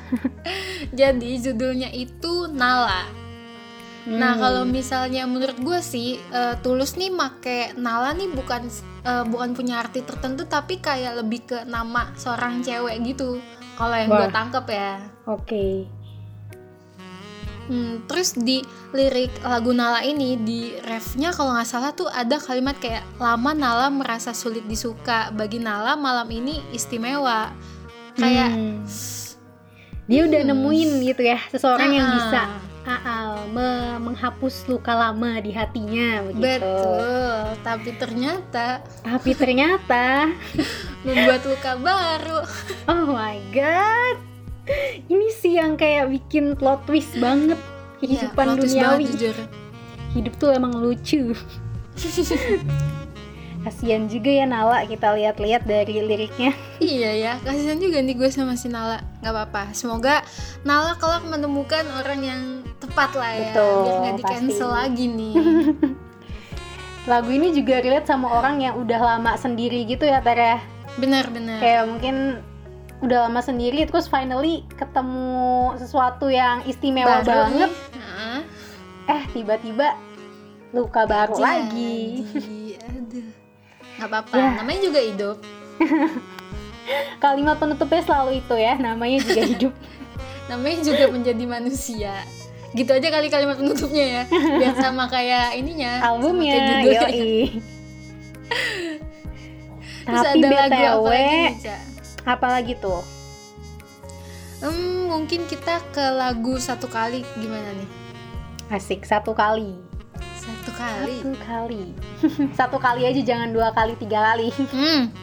Jadi 0.91 1.39
judulnya 1.39 1.87
itu 1.89 2.49
Nala. 2.49 3.07
Nah 4.05 4.33
Hmm. 4.33 4.41
kalau 4.41 4.63
misalnya 4.65 5.23
menurut 5.23 5.55
gue 5.55 5.79
sih 5.79 6.17
eh, 6.17 6.55
Tulus 6.57 6.95
nih 6.95 7.07
make 7.09 7.71
Nala 7.75 8.11
nih 8.11 8.27
bukan 8.27 8.65
eh, 9.03 9.23
bukan 9.23 9.53
punya 9.53 9.79
arti 9.79 10.01
tertentu 10.01 10.43
tapi 10.43 10.75
kayak 10.77 11.19
lebih 11.19 11.45
ke 11.45 11.57
nama 11.63 12.09
seorang 12.15 12.59
cewek 12.59 12.95
gitu. 13.05 13.37
Kalau 13.79 13.95
yang 13.95 14.11
gue 14.11 14.27
tangkep 14.27 14.65
ya. 14.67 14.91
Oke. 15.23 15.87
Hmm, 17.69 18.01
terus 18.09 18.33
di 18.33 18.65
lirik 18.91 19.29
lagu 19.45 19.69
Nala 19.71 20.01
ini 20.01 20.33
di 20.35 20.73
refnya 20.81 21.29
kalau 21.29 21.53
nggak 21.53 21.69
salah 21.69 21.93
tuh 21.93 22.09
ada 22.09 22.41
kalimat 22.41 22.73
kayak 22.75 23.05
lama 23.21 23.53
Nala 23.53 23.93
merasa 23.93 24.33
sulit 24.33 24.65
disuka 24.65 25.29
bagi 25.29 25.61
Nala 25.61 25.93
malam 25.93 26.25
ini 26.33 26.65
istimewa 26.73 27.53
kayak 28.17 28.49
Hmm. 28.49 28.81
dia 30.09 30.25
udah 30.25 30.41
Hmm. 30.41 30.49
nemuin 30.49 30.89
gitu 31.05 31.21
ya 31.21 31.37
seseorang 31.45 31.93
yang 31.93 32.09
bisa 32.09 32.41
ah, 32.83 32.93
ah, 33.05 33.18
me- 33.47 33.99
menghapus 34.01 34.67
luka 34.67 34.91
lama 34.91 35.39
di 35.39 35.51
hatinya 35.51 36.25
begitu. 36.25 36.43
Betul, 36.59 37.37
tapi 37.61 37.89
ternyata 37.95 38.67
Tapi 38.99 39.31
ternyata 39.33 40.27
membuat 41.05 41.41
luka 41.45 41.71
baru. 41.77 42.39
oh 42.87 43.05
my 43.07 43.39
god. 43.51 44.17
Ini 45.05 45.27
sih 45.33 45.57
yang 45.57 45.73
kayak 45.73 46.11
bikin 46.11 46.53
plot 46.53 46.85
twist 46.85 47.15
banget 47.17 47.57
kehidupan 47.97 48.59
twist 48.59 48.75
duniawi. 48.75 49.05
banget, 49.05 49.11
jujur. 49.15 49.37
Hidup 50.13 50.33
tuh 50.37 50.49
emang 50.51 50.77
lucu. 50.77 51.33
Kasian 53.59 54.07
juga 54.07 54.31
ya 54.31 54.47
Nala 54.47 54.87
kita 54.87 55.11
lihat-lihat 55.11 55.67
dari 55.67 55.99
liriknya. 55.99 56.55
Iya 56.79 57.11
ya, 57.11 57.33
kasihan 57.43 57.75
juga 57.75 57.99
nih 57.99 58.15
gue 58.15 58.31
sama 58.31 58.55
si 58.55 58.71
Nala. 58.71 59.03
Gak 59.19 59.35
apa-apa. 59.35 59.75
Semoga 59.75 60.23
Nala 60.63 60.95
kelak 60.95 61.27
menemukan 61.27 61.83
orang 61.99 62.19
yang 62.23 62.41
tepat 62.89 63.11
lah 63.13 63.31
ya, 63.31 63.41
Betul, 63.45 63.77
biar 63.79 63.95
nggak 63.95 64.15
di 64.15 64.23
cancel 64.25 64.49
pasti. 64.65 64.77
lagi 64.81 65.05
nih. 65.07 65.33
Lagu 67.11 67.29
ini 67.29 67.47
juga 67.51 67.79
relate 67.79 68.05
sama 68.05 68.27
orang 68.29 68.59
yang 68.59 68.75
udah 68.75 68.99
lama 68.99 69.33
sendiri 69.33 69.85
gitu 69.85 70.03
ya 70.03 70.19
Tara. 70.19 70.61
Benar-benar. 70.97 71.57
Kayak 71.57 71.83
mungkin 71.85 72.15
udah 72.99 73.25
lama 73.25 73.39
sendiri 73.39 73.87
terus 73.87 74.05
finally 74.05 74.67
ketemu 74.75 75.39
sesuatu 75.77 76.27
yang 76.27 76.65
istimewa 76.65 77.23
Baru 77.23 77.47
banget. 77.47 77.71
nih. 77.71 77.73
Eh 79.07 79.23
tiba-tiba 79.31 79.95
luka 80.69 81.07
baru 81.07 81.33
Jadi. 81.33 81.41
lagi. 81.41 81.97
Aduh. 82.83 83.25
Gak 83.97 84.05
apa-apa, 84.05 84.33
Ya. 84.35 84.49
namanya 84.55 84.79
juga 84.83 84.99
hidup. 85.01 85.37
Kalimat 87.23 87.57
penutupnya 87.57 88.01
selalu 88.01 88.39
itu 88.39 88.55
ya, 88.55 88.73
namanya 88.75 89.17
juga 89.21 89.41
hidup. 89.41 89.73
Namanya 90.49 90.81
juga 90.81 91.05
menjadi 91.07 91.45
manusia. 91.45 92.25
Gitu 92.69 92.91
aja 92.93 93.07
kali 93.09 93.27
kalimat 93.33 93.57
penutupnya 93.57 94.05
ya. 94.05 94.23
Biar 94.29 94.75
sama 94.77 95.09
kayak 95.09 95.57
ininya. 95.57 96.01
sama 96.01 96.09
Albumnya, 96.15 96.53
kayak 96.53 96.67
judulnya. 96.69 97.01
yoi. 97.01 97.29
Terus 100.09 100.25
Tapi 100.25 100.41
ada 100.41 100.49
lagu 100.49 101.05
BTW, 101.05 101.05
apa 101.05 101.13
lagi 101.13 101.29
nih, 101.29 101.53
Ca? 101.61 101.75
apalagi 102.25 102.73
tuh? 102.81 103.01
Hmm, 104.59 105.05
mungkin 105.07 105.45
kita 105.45 105.75
ke 105.93 106.01
lagu 106.01 106.57
satu 106.57 106.89
kali 106.89 107.21
gimana 107.37 107.69
nih? 107.77 107.89
Asik, 108.73 109.05
satu 109.05 109.37
kali. 109.37 109.77
Satu 110.33 110.71
kali. 110.73 111.15
Satu 111.21 111.37
kali. 111.45 111.83
satu 112.57 112.77
kali 112.81 113.01
aja, 113.05 113.21
jangan 113.21 113.53
dua 113.53 113.69
kali, 113.69 113.93
tiga 114.01 114.33
kali. 114.33 114.49
Hmm, 114.49 115.13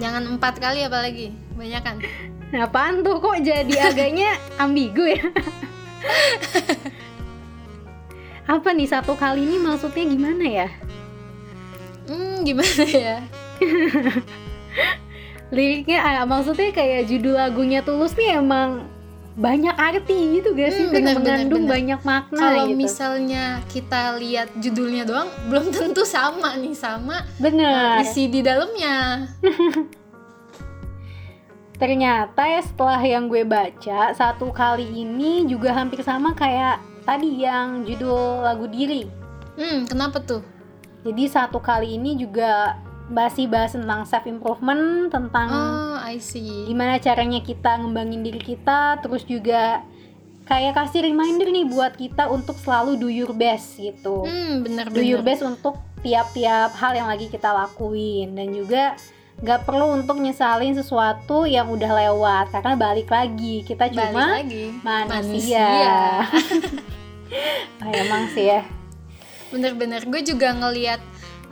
jangan 0.00 0.24
empat 0.24 0.56
kali 0.56 0.88
apalagi, 0.88 1.36
banyak 1.54 1.82
kan? 1.84 1.96
Apaan 2.50 3.04
tuh 3.04 3.20
kok 3.22 3.44
jadi 3.44 3.92
agaknya 3.92 4.40
ambigu 4.64 5.04
ya? 5.04 5.22
Apa 8.50 8.74
nih 8.74 8.90
satu 8.90 9.14
kali 9.14 9.46
ini 9.46 9.62
maksudnya 9.62 10.02
gimana 10.10 10.42
ya? 10.42 10.68
Hmm, 12.10 12.42
gimana 12.42 12.82
ya? 13.06 13.22
Liriknya 15.54 16.02
ah, 16.02 16.26
maksudnya 16.26 16.74
kayak 16.74 17.06
judul 17.06 17.38
lagunya 17.38 17.78
Tulus 17.86 18.18
nih 18.18 18.42
emang 18.42 18.90
banyak 19.38 19.70
arti 19.78 20.42
gitu 20.42 20.50
gak 20.58 20.74
sih? 20.74 20.90
Hmm, 20.90 20.94
bener, 20.98 21.14
mengandung 21.22 21.62
bener, 21.62 21.62
bener. 21.62 21.74
banyak 21.78 22.00
makna 22.02 22.42
Kalau 22.42 22.66
gitu. 22.66 22.74
misalnya 22.74 23.44
kita 23.70 24.18
lihat 24.18 24.50
judulnya 24.58 25.06
doang, 25.06 25.30
belum 25.46 25.70
tentu 25.70 26.02
sama 26.02 26.58
nih 26.58 26.74
sama 26.74 27.22
Bener. 27.38 28.02
isi 28.02 28.26
di 28.26 28.42
dalamnya. 28.42 29.30
Ternyata 31.80 32.42
ya 32.50 32.60
setelah 32.66 33.00
yang 33.00 33.30
gue 33.30 33.46
baca 33.46 34.10
satu 34.12 34.50
kali 34.50 35.06
ini 35.06 35.46
juga 35.46 35.70
hampir 35.72 36.02
sama 36.02 36.34
kayak 36.34 36.89
tadi 37.10 37.42
yang 37.42 37.82
judul 37.82 38.40
lagu 38.40 38.64
diri. 38.64 39.02
Hmm, 39.58 39.82
kenapa 39.84 40.22
tuh? 40.22 40.46
Jadi 41.02 41.26
satu 41.26 41.58
kali 41.58 41.98
ini 41.98 42.14
juga 42.14 42.78
masih 43.10 43.50
bahas 43.50 43.74
tentang 43.74 44.06
self 44.06 44.22
improvement, 44.24 45.10
tentang 45.10 45.50
Oh, 45.50 45.98
I 45.98 46.22
see. 46.22 46.64
gimana 46.64 46.96
caranya 46.96 47.42
kita 47.42 47.74
ngembangin 47.76 48.22
diri 48.22 48.38
kita, 48.38 49.02
terus 49.02 49.26
juga 49.26 49.82
kayak 50.46 50.74
kasih 50.76 51.04
reminder 51.04 51.46
nih 51.46 51.66
buat 51.66 51.94
kita 51.94 52.26
untuk 52.26 52.54
selalu 52.54 52.94
do 52.94 53.10
your 53.10 53.34
best 53.34 53.74
gitu. 53.74 54.22
Hmm, 54.22 54.62
bener 54.62 54.86
Do 54.86 55.02
your 55.02 55.18
bener. 55.20 55.34
best 55.34 55.42
untuk 55.42 55.74
tiap-tiap 56.00 56.70
hal 56.72 56.94
yang 56.94 57.10
lagi 57.10 57.26
kita 57.26 57.50
lakuin 57.50 58.32
dan 58.32 58.54
juga 58.54 58.94
nggak 59.40 59.64
perlu 59.64 59.96
untuk 59.96 60.20
nyesalin 60.20 60.76
sesuatu 60.76 61.48
yang 61.48 61.66
udah 61.66 61.90
lewat 61.90 62.52
karena 62.52 62.76
balik 62.76 63.08
lagi 63.08 63.64
kita 63.64 63.88
Balik 63.88 63.96
cuma 64.12 64.26
lagi. 64.36 64.64
manusia. 64.84 65.66
Ah, 67.82 67.90
emang 67.94 68.28
sih 68.34 68.50
ya. 68.50 68.66
Bener-bener, 69.50 70.04
gue 70.06 70.20
juga 70.22 70.52
ngeliat 70.54 71.00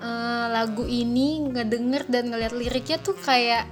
eh, 0.03 0.47
lagu 0.53 0.85
ini, 0.85 1.43
ngedenger 1.49 2.07
dan 2.07 2.31
ngeliat 2.31 2.55
liriknya 2.55 2.99
tuh 3.01 3.17
kayak 3.17 3.67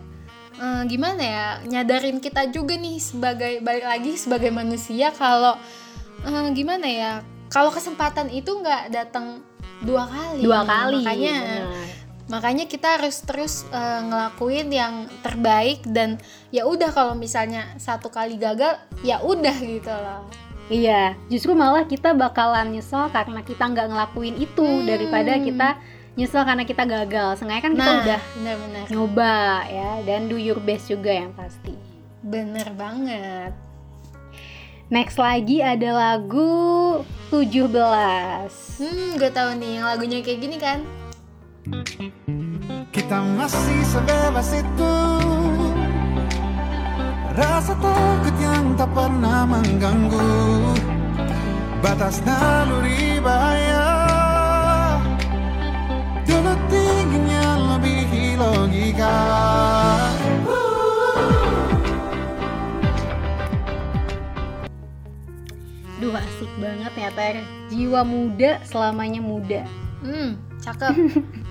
eh, 0.56 0.82
gimana 0.88 1.22
ya, 1.22 1.46
nyadarin 1.66 2.18
kita 2.18 2.48
juga 2.50 2.74
nih 2.74 2.98
sebagai 2.98 3.60
balik 3.60 3.86
lagi 3.86 4.12
sebagai 4.16 4.50
manusia 4.50 5.12
kalau 5.14 5.54
eh, 6.24 6.48
gimana 6.56 6.86
ya, 6.86 7.12
kalau 7.52 7.70
kesempatan 7.70 8.32
itu 8.32 8.50
nggak 8.50 8.90
datang 8.90 9.44
dua 9.84 10.08
kali. 10.08 10.40
Dua 10.42 10.64
kali. 10.64 11.04
Makanya 11.04 11.36
benar. 11.44 11.86
makanya 12.26 12.64
kita 12.66 12.98
harus 12.98 13.22
terus 13.22 13.54
eh, 13.70 14.00
ngelakuin 14.02 14.68
yang 14.72 14.94
terbaik 15.22 15.84
dan 15.86 16.18
ya 16.50 16.66
udah 16.66 16.90
kalau 16.90 17.14
misalnya 17.14 17.70
satu 17.78 18.10
kali 18.10 18.34
gagal 18.34 18.80
ya 19.06 19.22
udah 19.22 19.54
gitu 19.62 19.92
loh 19.94 20.45
Iya, 20.66 21.14
justru 21.26 21.52
malah 21.52 21.84
kita 21.84 22.10
bakalan 22.10 22.72
nyesel 22.72 23.06
karena 23.08 23.38
kita 23.40 23.64
nggak 23.64 23.86
ngelakuin 23.86 24.34
itu 24.36 24.60
Hmm. 24.60 24.82
daripada 24.82 25.38
kita 25.38 25.68
nyesel 26.12 26.42
karena 26.42 26.62
kita 26.62 26.82
gagal. 26.82 27.36
Sengaja 27.36 27.60
kan 27.60 27.72
kita 27.72 27.84
nah 27.84 28.00
udah 28.00 28.20
bener-bener 28.34 28.84
nyoba 28.88 29.34
ya 29.64 29.90
dan 30.02 30.26
do 30.26 30.34
your 30.34 30.58
best 30.58 30.86
juga 30.86 31.12
yang 31.12 31.30
pasti. 31.32 31.74
bener 32.18 32.66
banget 32.74 33.54
Next 34.88 35.14
lagi 35.16 35.58
ada 35.60 35.90
lagu 35.92 37.02
17. 37.28 38.50
hmm 38.78 39.14
gue 39.14 39.30
tahu 39.30 39.50
nih 39.56 39.70
yang 39.72 39.86
lagunya 39.86 40.18
kayak 40.20 40.40
gini 40.40 40.56
kan 40.56 40.82
Kita 42.88 43.18
masih 43.34 43.78
sebebas 43.84 44.50
itu 44.52 44.94
Rasa 47.36 47.76
takut 47.76 48.32
yang 48.40 48.72
tak 48.80 48.88
pernah 48.96 49.44
mengganggu 49.44 50.72
Batas 51.84 52.24
naluri 52.24 53.20
bahaya 53.20 53.88
Dulu 56.24 56.52
tingginya 56.72 57.76
lebih 57.76 58.40
logika 58.40 59.16
Duh 66.00 66.16
asik 66.16 66.52
banget 66.56 66.92
ya 66.96 67.10
Ter. 67.12 67.36
Jiwa 67.68 68.00
muda 68.00 68.64
selamanya 68.64 69.20
muda. 69.20 69.60
hmm 70.00 70.40
cakep 70.64 70.94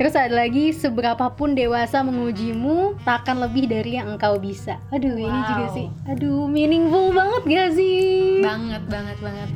Terus 0.00 0.16
ada 0.16 0.32
lagi 0.32 0.72
seberapapun 0.72 1.52
dewasa 1.52 2.00
mengujimu 2.00 2.96
takkan 3.04 3.36
lebih 3.36 3.68
dari 3.68 4.00
yang 4.00 4.16
engkau 4.16 4.40
bisa. 4.40 4.80
Aduh 4.96 5.12
ini 5.12 5.28
Wow. 5.28 5.44
juga 5.52 5.66
sih. 5.76 5.86
Aduh 6.08 6.48
meaningful 6.48 7.12
banget 7.12 7.42
gak 7.44 7.68
sih? 7.76 8.40
banget 8.40 8.80
banget 8.88 9.20
banget 9.20 9.48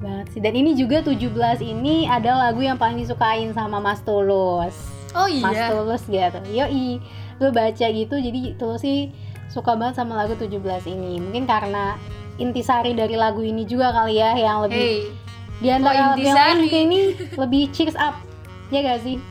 banget 0.00 0.26
sih. 0.32 0.40
Dan 0.40 0.56
ini 0.56 0.72
juga 0.80 1.04
17 1.04 1.60
ini 1.60 2.08
ada 2.08 2.40
lagu 2.40 2.64
yang 2.64 2.80
paling 2.80 2.96
disukain 2.96 3.52
sama 3.52 3.84
Mas 3.84 4.00
Tulus. 4.00 4.72
oh 5.12 5.28
Mas 5.28 5.52
iya 5.52 5.68
Tulus 5.68 6.02
gitu. 6.08 6.40
Yoi. 6.48 7.04
Gue 7.36 7.50
baca 7.52 7.86
gitu 7.92 8.16
jadi 8.16 8.56
Tulus 8.56 8.80
sih 8.80 9.12
suka 9.52 9.76
banget 9.76 10.00
sama 10.00 10.16
lagu 10.16 10.40
17 10.40 10.88
ini. 10.88 11.20
Mungkin 11.20 11.44
karena 11.44 12.00
intisari 12.40 12.96
dari 12.96 13.12
lagu 13.12 13.44
ini 13.44 13.68
juga 13.68 13.92
kali 13.92 14.16
ya 14.16 14.32
yang 14.32 14.64
lebih 14.64 15.12
hey 15.12 15.22
di 15.62 15.70
antara 15.70 16.16
Oh, 16.16 16.18
yang 16.18 16.34
lain 16.34 16.66
ini 16.66 17.00
lebih 17.38 17.70
cheers 17.70 17.94
up. 17.94 18.33
Ya 18.74 18.82
gak 18.82 19.06
sih? 19.06 19.22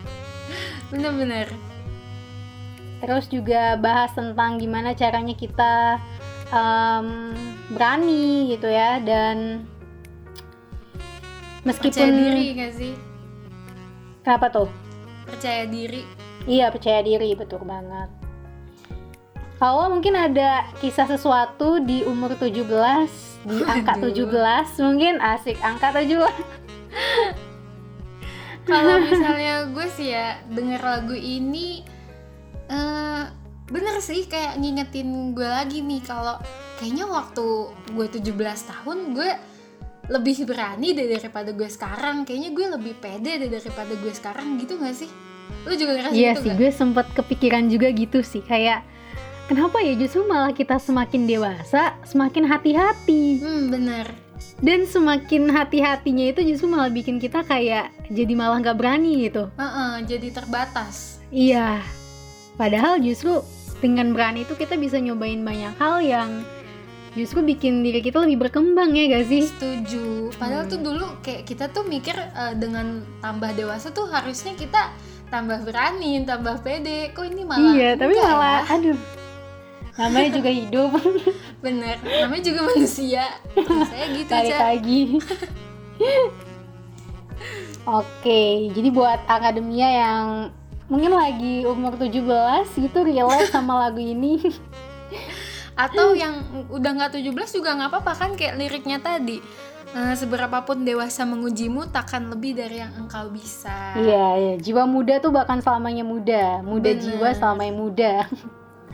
bener-bener 0.87 1.51
Terus 3.03 3.27
juga 3.27 3.75
bahas 3.75 4.15
tentang 4.15 4.55
gimana 4.55 4.95
caranya 4.95 5.35
kita 5.35 5.99
em, 6.47 7.35
berani 7.75 8.55
gitu 8.55 8.71
ya 8.71 9.03
dan 9.03 9.67
meskipun 11.67 11.91
percaya 11.91 12.15
diri 12.15 12.45
gak 12.55 12.71
sih 12.79 12.93
kenapa 14.23 14.47
tuh? 14.47 14.69
percaya 15.27 15.67
diri 15.67 16.07
Iya 16.43 16.75
percaya 16.75 16.99
diri 16.99 17.31
betul 17.39 17.63
banget. 17.63 18.11
Kalau 19.63 19.87
mungkin 19.87 20.11
ada 20.11 20.67
kisah 20.83 21.07
sesuatu 21.07 21.79
di 21.79 22.03
umur 22.03 22.35
17 22.35 22.67
di 23.47 23.63
angka 23.63 23.95
Aduh. 23.95 24.27
17 24.27 24.83
mungkin 24.83 25.23
asik 25.23 25.55
angka 25.63 26.03
17 26.03 26.19
kalau 28.63 28.95
misalnya 29.03 29.67
gue 29.69 29.87
sih 29.91 30.11
ya 30.11 30.39
denger 30.47 30.81
lagu 30.81 31.15
ini 31.15 31.83
eh 32.71 33.23
bener 33.63 33.95
sih 34.03 34.27
kayak 34.27 34.59
ngingetin 34.59 35.31
gue 35.35 35.47
lagi 35.47 35.79
nih 35.81 36.03
kalau 36.03 36.35
kayaknya 36.79 37.07
waktu 37.07 37.45
gue 37.95 38.07
17 38.19 38.35
tahun 38.69 38.97
gue 39.15 39.31
lebih 40.11 40.43
berani 40.43 40.91
deh 40.91 41.07
daripada 41.15 41.55
gue 41.55 41.69
sekarang. 41.71 42.27
Kayaknya 42.27 42.49
gue 42.51 42.65
lebih 42.75 42.93
pede 42.99 43.39
deh 43.39 43.47
daripada 43.47 43.93
gue 43.95 44.11
sekarang 44.11 44.59
gitu 44.59 44.75
gak 44.75 44.95
sih? 44.99 45.07
Lu 45.63 45.73
juga 45.79 45.95
ngerasa 45.95 46.15
Iya 46.15 46.31
gitu 46.35 46.41
sih, 46.43 46.49
gak? 46.51 46.57
gue 46.59 46.69
sempat 46.75 47.05
kepikiran 47.15 47.63
juga 47.71 47.87
gitu 47.95 48.19
sih 48.19 48.43
kayak 48.43 48.83
kenapa 49.47 49.79
ya 49.79 49.95
justru 49.95 50.27
malah 50.27 50.51
kita 50.51 50.75
semakin 50.75 51.23
dewasa 51.23 51.95
semakin 52.03 52.43
hati-hati? 52.51 53.39
Hmm 53.39 53.71
bener 53.71 54.07
dan 54.63 54.87
semakin 54.87 55.51
hati-hatinya 55.51 56.31
itu 56.31 56.41
justru 56.45 56.65
malah 56.65 56.87
bikin 56.87 57.19
kita 57.19 57.43
kayak 57.43 57.91
jadi 58.07 58.31
malah 58.31 58.57
nggak 58.57 58.79
berani 58.79 59.27
gitu. 59.27 59.51
Heeh, 59.53 59.91
jadi 60.07 60.27
terbatas 60.31 61.19
Iya, 61.27 61.83
padahal 62.55 62.97
justru 62.97 63.43
dengan 63.77 64.13
berani 64.13 64.41
itu 64.41 64.53
kita 64.53 64.77
bisa 64.77 64.95
nyobain 64.97 65.41
banyak 65.41 65.75
hal 65.75 65.99
yang 65.99 66.29
justru 67.11 67.41
bikin 67.41 67.83
diri 67.83 67.99
kita 67.99 68.17
lebih 68.17 68.39
berkembang 68.39 68.93
ya 68.93 69.11
gak 69.11 69.27
sih? 69.27 69.43
setuju 69.43 70.31
padahal 70.33 70.65
Hmm. 70.65 70.71
tuh 70.71 70.79
dulu 70.81 71.05
kayak 71.19 71.43
kita 71.43 71.67
tuh 71.67 71.83
mikir 71.83 72.15
eh, 72.15 72.53
dengan 72.55 73.03
tambah 73.19 73.51
dewasa 73.51 73.91
tuh 73.91 74.07
harusnya 74.07 74.55
kita 74.55 74.89
tambah 75.27 75.61
berani 75.61 76.23
tambah 76.23 76.61
pede 76.61 77.11
kok 77.11 77.25
ini 77.25 77.43
malah 77.43 77.73
iya, 77.73 77.93
tapi 77.93 78.13
malah 78.15 78.61
ya? 78.63 78.73
aduh. 78.73 78.97
Namanya 79.93 80.29
juga 80.41 80.49
hidup, 80.49 80.89
bener 81.63 82.01
namanya 82.01 82.43
juga 82.43 82.61
manusia 82.65 83.23
saya 83.87 84.05
gitu 84.09 84.31
Ca. 84.31 84.57
lagi. 84.73 85.01
Oke, 87.83 88.71
jadi 88.71 88.89
buat 88.89 89.19
akademia 89.27 89.89
yang 89.91 90.25
mungkin 90.87 91.13
lagi 91.13 91.67
umur 91.67 91.99
17 91.99 92.73
gitu 92.79 92.99
relate 93.05 93.51
sama 93.53 93.85
lagu 93.87 93.99
ini. 94.01 94.39
atau 95.73 96.13
yang 96.13 96.67
udah 96.69 96.91
nggak 96.93 97.17
17 97.17 97.33
juga 97.57 97.73
nggak 97.73 97.89
apa-apa 97.89 98.13
kan 98.13 98.31
kayak 98.37 98.61
liriknya 98.61 99.01
tadi 99.01 99.41
Eh, 99.93 100.17
seberapapun 100.17 100.81
dewasa 100.81 101.21
mengujimu 101.21 101.85
takkan 101.93 102.25
lebih 102.25 102.57
dari 102.57 102.81
yang 102.81 102.89
engkau 102.97 103.29
bisa 103.29 103.93
Iya, 103.93 104.25
iya, 104.41 104.53
jiwa 104.57 104.89
muda 104.89 105.21
tuh 105.21 105.29
bahkan 105.29 105.61
selamanya 105.61 106.01
muda. 106.01 106.65
Muda 106.65 106.97
Bener. 106.97 107.03
jiwa 107.05 107.29
selamanya 107.37 107.73
muda. 107.77 108.13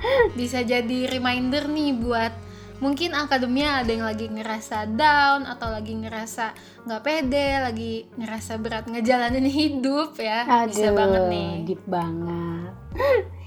bisa 0.40 0.64
jadi 0.64 1.08
reminder 1.10 1.68
nih 1.68 1.92
buat 2.00 2.34
mungkin 2.80 3.12
akademia 3.12 3.84
ada 3.84 3.92
yang 3.92 4.08
lagi 4.08 4.32
ngerasa 4.32 4.88
down 4.96 5.44
atau 5.44 5.68
lagi 5.68 6.00
ngerasa 6.00 6.56
nggak 6.88 7.02
pede 7.04 7.60
lagi 7.60 8.08
ngerasa 8.16 8.56
berat 8.56 8.88
ngejalanin 8.88 9.48
hidup 9.60 10.16
ya. 10.16 10.48
Bisa 10.68 10.90
Aduh, 10.92 10.96
banget 10.96 11.24
nih. 11.28 11.52
deep 11.68 11.84
banget. 11.84 12.72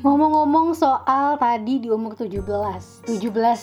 Ngomong-ngomong 0.00 0.72
soal 0.72 1.36
tadi 1.36 1.76
di 1.84 1.92
umur 1.92 2.16
17 2.16 2.40
17 2.40 3.10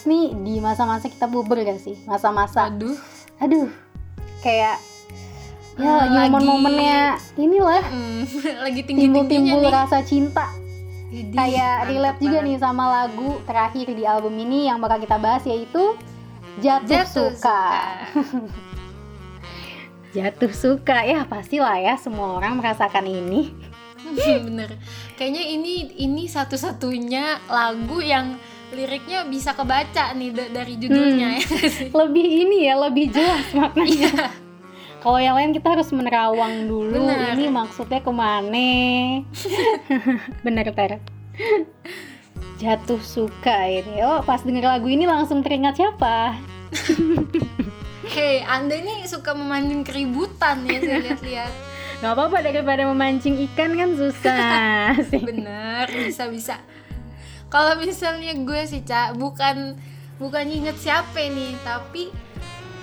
nih 0.05 0.25
di 0.37 0.53
masa-masa 0.61 1.09
kita 1.09 1.25
puber 1.25 1.65
gak 1.65 1.81
sih? 1.81 1.97
Masa-masa. 2.05 2.69
Aduh. 2.69 2.93
Aduh 3.41 3.69
Kayak 4.45 4.77
Ya 5.77 5.97
Eh, 5.97 6.09
lagi 6.13 6.33
momen-momennya 6.37 7.01
Inilah. 7.41 7.81
Hmm, 7.89 8.21
lagi 8.61 8.81
Timbul-timbul 8.85 9.65
rasa 9.65 10.05
cinta 10.05 10.66
Kayak 11.09 11.87
relate 11.87 12.19
juga 12.19 12.37
banget. 12.37 12.49
nih 12.49 12.57
sama 12.57 12.83
lagu 12.85 13.39
terakhir 13.43 13.87
di 13.89 14.03
album 14.03 14.35
ini 14.35 14.65
Yang 14.65 14.77
bakal 14.77 14.97
kita 14.99 15.17
bahas 15.17 15.43
yaitu 15.43 15.83
Jatuh, 16.57 16.83
jatuh 16.85 17.07
Suka. 17.31 17.63
Jatuh 20.09 20.51
Suka. 20.51 20.97
Ya 21.03 21.21
pastilah 21.23 21.77
ya 21.77 21.93
semua 21.95 22.33
orang 22.33 22.57
merasakan 22.57 23.05
ini. 23.05 23.53
Bener. 24.45 24.73
Kayaknya 25.13 25.43
ini 25.45 25.73
ini 25.97 26.25
satu-satunya 26.25 27.45
lagu 27.45 27.99
yang 27.99 28.39
liriknya 28.67 29.23
bisa 29.23 29.53
kebaca 29.53 30.11
nih 30.11 30.29
da- 30.29 30.51
dari 30.51 30.75
judulnya 30.75 31.29
Hmm. 31.29 31.39
ya 31.39 31.47
lebih 31.95 32.27
ini 32.27 32.57
ya 32.65 32.75
lebih 32.77 33.05
jelas 33.09 33.47
maknanya. 33.55 34.11
Iya. 34.11 34.46
Kalau 35.03 35.19
yang 35.21 35.37
lain 35.37 35.53
kita 35.53 35.77
harus 35.77 35.89
menerawang 35.93 36.65
dulu. 36.65 37.07
Bener. 37.07 37.37
ini 37.37 37.47
maksudnya 37.51 38.01
ke 38.01 38.11
mana? 38.11 38.69
Bener 40.45 40.67
ter. 40.73 41.01
Jatuh 42.57 43.01
suka 43.01 43.69
ini. 43.69 44.01
Oh 44.01 44.25
pas 44.25 44.41
denger 44.41 44.65
lagu 44.65 44.89
ini 44.89 45.05
langsung 45.05 45.45
teringat 45.45 45.77
siapa? 45.77 46.37
Hei, 48.07 48.41
anda 48.47 48.79
ini 48.79 49.05
suka 49.05 49.35
memancing 49.35 49.83
keributan 49.85 50.65
ya 50.65 50.79
saya 50.81 50.99
lihat-lihat. 51.11 51.53
Nggak 52.01 52.13
apa-apa 52.13 52.37
daripada 52.45 52.81
memancing 52.89 53.37
ikan 53.51 53.77
kan 53.77 53.89
susah. 53.93 54.93
Sih 55.09 55.21
bener 55.21 55.85
bisa 55.91 56.29
bisa 56.29 56.57
kalau 57.47 57.79
misalnya 57.79 58.35
gue 58.35 58.61
sih 58.67 58.83
cak 58.83 59.15
bukan 59.15 59.79
bukan 60.19 60.45
inget 60.51 60.75
siapa 60.75 61.15
nih 61.15 61.55
tapi 61.63 62.11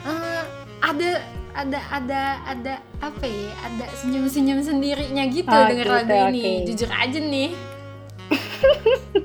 eh, 0.09 0.45
ada 0.81 1.21
ada 1.55 1.79
ada 1.89 2.23
ada 2.45 2.75
apa 2.99 3.25
ya 3.25 3.55
ada 3.63 3.87
senyum 3.95 4.27
senyum 4.27 4.59
sendirinya 4.59 5.23
gitu 5.27 5.47
Oh, 5.47 5.65
denger 5.65 5.87
gitu, 5.87 5.95
lagu 5.95 6.15
ini. 6.29 6.43
oke. 6.43 6.53
jujur 6.67 6.91
aja 6.91 7.19
nih. 7.21 7.51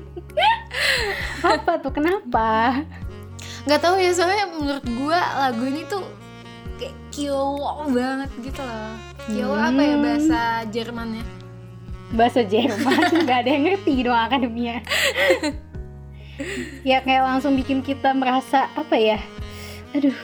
Apa 1.42 1.80
tuh 1.80 1.90
kenapa? 1.90 2.80
Nggak 3.62 3.80
tahu 3.80 3.96
ya 3.96 4.10
soalnya 4.12 4.46
menurut 4.48 4.84
gua 4.94 5.18
lagu 5.40 5.64
ini 5.64 5.84
tuh 5.84 6.04
kayak 6.76 6.94
kiowo 7.10 7.88
banget 7.88 8.30
gitu 8.40 8.60
loh. 8.60 8.92
Kiowo 9.26 9.54
apa 9.54 9.80
ya 9.80 9.94
Hmm. 9.94 10.04
bahasa 10.04 10.40
Jermannya? 10.66 11.24
Bahasa 12.10 12.40
Jerman 12.42 13.00
nggak 13.22 13.38
ada 13.38 13.50
yang 13.50 13.64
ngerti 13.66 13.92
dong 14.00 14.16
akademia 14.16 14.82
ya 16.88 16.98
kayak 17.00 17.22
langsung 17.22 17.54
bikin 17.54 17.80
kita 17.80 18.10
merasa 18.12 18.66
apa 18.72 18.96
ya? 18.96 19.18
Aduh 19.92 20.14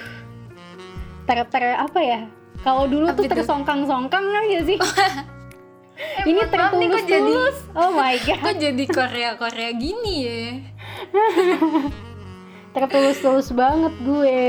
ter 1.27 1.39
ter 1.51 1.63
apa 1.75 1.99
ya? 1.99 2.21
Kalau 2.63 2.87
dulu 2.89 3.11
Apa 3.11 3.21
tuh 3.21 3.29
tersongkang-songkang 3.29 4.25
kan 4.33 4.45
ya 4.49 4.61
sih? 4.65 4.79
Ini 6.29 6.43
tertulus-tulus 6.53 7.57
oh 7.73 7.91
my 7.93 8.17
god. 8.27 8.41
Kok 8.41 8.57
jadi 8.61 8.85
Korea 8.89 9.31
Korea 9.37 9.71
gini 9.75 10.15
ya? 10.25 10.45
Tertulus-tulus 12.77 13.57
banget 13.57 13.95
gue. 14.05 14.45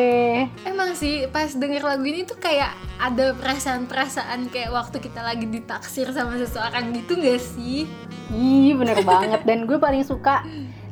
Emang 0.67 0.91
sih 0.99 1.31
pas 1.31 1.47
denger 1.47 1.79
lagu 1.79 2.03
ini 2.03 2.27
tuh 2.27 2.35
kayak 2.35 2.75
ada 2.99 3.31
perasaan-perasaan 3.39 4.51
kayak 4.51 4.75
waktu 4.75 4.99
kita 4.99 5.23
lagi 5.23 5.47
ditaksir 5.47 6.11
sama 6.11 6.35
seseorang 6.35 6.91
gitu 6.91 7.15
gak 7.15 7.39
sih? 7.39 7.87
Ih 8.35 8.75
bener 8.75 8.99
banget. 9.07 9.47
Dan 9.47 9.63
gue 9.63 9.79
paling 9.79 10.03
suka 10.03 10.43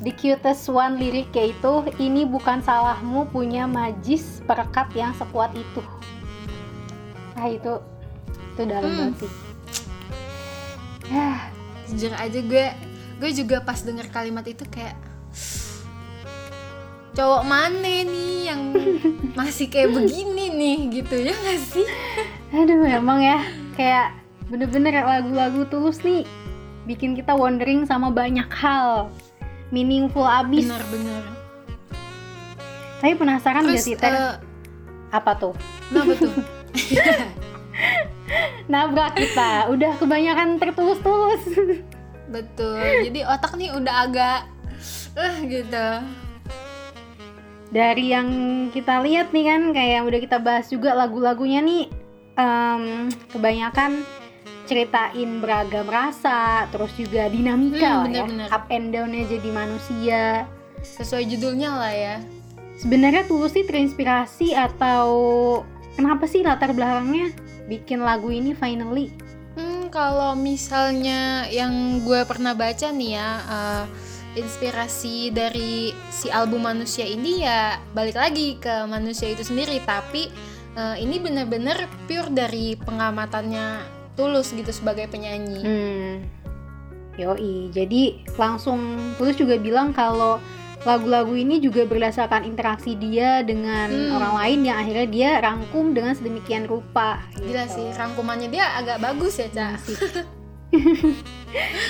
the 0.06 0.13
cutest 0.13 0.70
one 0.70 1.02
lirik 1.02 1.34
yaitu 1.34 1.82
ini 1.98 2.24
bukan 2.24 2.62
salahmu 2.62 3.26
punya 3.34 3.65
majis 3.65 4.39
perekat 4.46 4.86
yang 4.94 5.12
sekuat 5.18 5.50
itu. 5.58 5.82
Ah 7.34 7.50
itu 7.50 7.82
itu 8.54 8.62
dalam 8.63 8.86
Hmm. 8.86 8.98
banget 9.12 9.26
sih. 9.26 9.32
Ah, 11.10 11.50
jujur 11.89 12.13
aja 12.13 12.39
gue 12.39 12.65
gue 13.18 13.32
juga 13.34 13.60
pas 13.60 13.82
denger 13.82 14.08
kalimat 14.10 14.46
itu 14.46 14.62
kayak 14.70 14.94
cowok 17.15 17.44
mana 17.48 18.04
nih 18.06 18.52
yang 18.52 18.62
masih 19.39 19.68
kayak 19.68 19.89
begini 19.89 20.54
nih? 20.54 20.78
Gitu 21.02 21.15
ya 21.18 21.34
gak 21.34 21.60
sih? 21.62 21.88
Aduh 22.54 22.86
emang 22.86 23.20
ya 23.20 23.41
kayak 23.74 24.13
bener-bener 24.48 25.02
lagu-lagu 25.02 25.65
tulus 25.65 26.06
nih 26.06 26.24
bikin 26.86 27.18
kita 27.18 27.34
wondering 27.34 27.82
sama 27.84 28.13
banyak 28.13 28.46
hal 28.54 29.10
meaningful 29.76 30.24
abis. 30.24 30.72
Bener-bener 30.72 31.36
tapi 33.06 33.22
penasaran 33.22 33.70
gak 33.70 33.86
sih 33.86 33.94
Ter? 33.94 34.10
eh, 34.10 34.34
apa 35.14 35.38
tuh? 35.38 35.54
Kenapa 35.94 36.18
tuh? 36.18 36.34
Nabrak 38.72 39.14
kita. 39.14 39.70
Udah 39.70 39.94
kebanyakan 40.02 40.58
tertulus-tulus. 40.58 41.44
Betul. 42.34 43.06
Jadi 43.06 43.22
otak 43.22 43.54
nih 43.62 43.78
udah 43.78 44.10
agak 44.10 44.40
eh 45.14 45.36
gitu. 45.46 45.88
Dari 47.70 48.06
yang 48.10 48.30
kita 48.74 49.06
lihat 49.06 49.30
nih 49.30 49.46
kan 49.54 49.62
kayak 49.70 50.02
udah 50.02 50.20
kita 50.26 50.38
bahas 50.42 50.66
juga 50.74 50.98
lagu-lagunya 50.98 51.62
nih 51.62 51.86
em, 52.42 53.14
kebanyakan 53.30 54.02
ceritain 54.65 55.39
beragam 55.39 55.86
rasa 55.86 56.65
terus 56.69 56.91
juga 56.93 57.30
dinamika 57.30 57.78
Hmm, 57.78 57.82
lah 57.82 57.89
ya. 57.89 58.04
bener-bener. 58.04 58.47
up 58.49 58.65
and 58.67 58.89
downnya 58.89 59.23
jadi 59.25 59.49
manusia. 59.49 60.23
Sesuai 60.82 61.25
judulnya 61.28 61.69
lah 61.71 61.93
ya. 61.93 62.15
Sebenarnya 62.75 63.23
tulus 63.23 63.54
sih 63.54 63.63
terinspirasi 63.63 64.51
atau 64.51 65.08
kenapa 65.93 66.25
sih 66.25 66.41
latar 66.41 66.75
belakangnya 66.75 67.32
bikin 67.65 68.01
lagu 68.01 68.30
ini 68.30 68.51
finally? 68.51 69.10
Hmm, 69.56 69.88
kalau 69.88 70.36
misalnya 70.36 71.47
yang 71.47 71.71
gue 72.04 72.21
pernah 72.25 72.51
baca 72.51 72.91
nih 72.91 73.12
ya, 73.15 73.30
eh, 73.41 73.84
inspirasi 74.36 75.32
dari 75.32 75.89
si 76.12 76.28
album 76.28 76.67
manusia 76.67 77.08
ini 77.08 77.41
ya 77.41 77.80
balik 77.95 78.19
lagi 78.19 78.60
ke 78.60 78.84
manusia 78.86 79.32
itu 79.32 79.41
sendiri, 79.41 79.80
tapi 79.82 80.28
eh, 80.75 80.95
ini 80.99 81.15
bener-bener 81.17 81.88
pure 82.04 82.28
dari 82.30 82.75
pengamatannya 82.75 83.95
Tulus 84.15 84.49
gitu 84.49 84.71
sebagai 84.71 85.06
penyanyi. 85.06 85.60
Hmm. 85.60 86.13
Yoi, 87.15 87.69
jadi 87.69 88.01
langsung 88.36 88.80
Tulus 89.15 89.36
juga 89.36 89.56
bilang 89.56 89.91
kalau 89.91 90.39
lagu-lagu 90.82 91.34
ini 91.34 91.58
juga 91.58 91.82
berdasarkan 91.82 92.43
interaksi 92.43 92.93
dia 92.93 93.39
dengan 93.41 93.88
Hmm. 93.88 94.12
orang 94.13 94.34
lain 94.38 94.60
yang 94.63 94.78
akhirnya 94.78 95.08
dia 95.08 95.30
rangkum 95.39 95.91
dengan 95.91 96.12
sedemikian 96.12 96.63
rupa. 96.63 97.23
Gila 97.34 97.65
gitu. 97.65 97.73
sih, 97.73 97.88
rangkumannya 97.91 98.49
dia 98.49 98.69
agak 98.73 98.99
bagus 98.99 99.36
ya, 99.36 99.47
Ca. 99.49 99.65
Asik. 99.73 99.97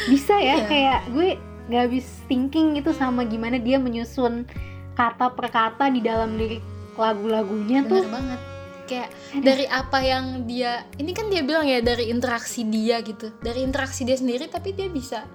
Bisa 0.07 0.35
ya 0.38 0.61
Iya. 0.61 0.65
kayak 0.65 0.99
gue 1.09 1.29
gak 1.65 1.81
habis 1.83 2.05
thinking 2.25 2.77
itu 2.77 2.93
sama 2.93 3.25
gimana 3.25 3.57
dia 3.57 3.75
menyusun 3.75 4.45
kata 4.93 5.33
per 5.33 5.49
kata 5.49 5.89
di 5.89 5.99
dalam 5.99 6.38
lirik 6.38 6.61
lagu-lagunya 6.95 7.83
tuh. 7.83 8.05
banget. 8.05 8.39
Kayak 8.86 9.10
Aduh. 9.34 9.41
dari 9.41 9.65
apa 9.65 10.00
yang 10.02 10.45
dia 10.45 10.86
ini 11.02 11.12
kan 11.12 11.30
dia 11.34 11.41
bilang 11.41 11.65
ya 11.65 11.82
dari 11.82 12.10
interaksi 12.13 12.62
dia 12.65 13.02
gitu. 13.02 13.34
Dari 13.41 13.65
interaksi 13.65 14.06
dia 14.06 14.17
sendiri 14.17 14.45
tapi 14.45 14.78
dia 14.78 14.88
bisa 14.89 15.26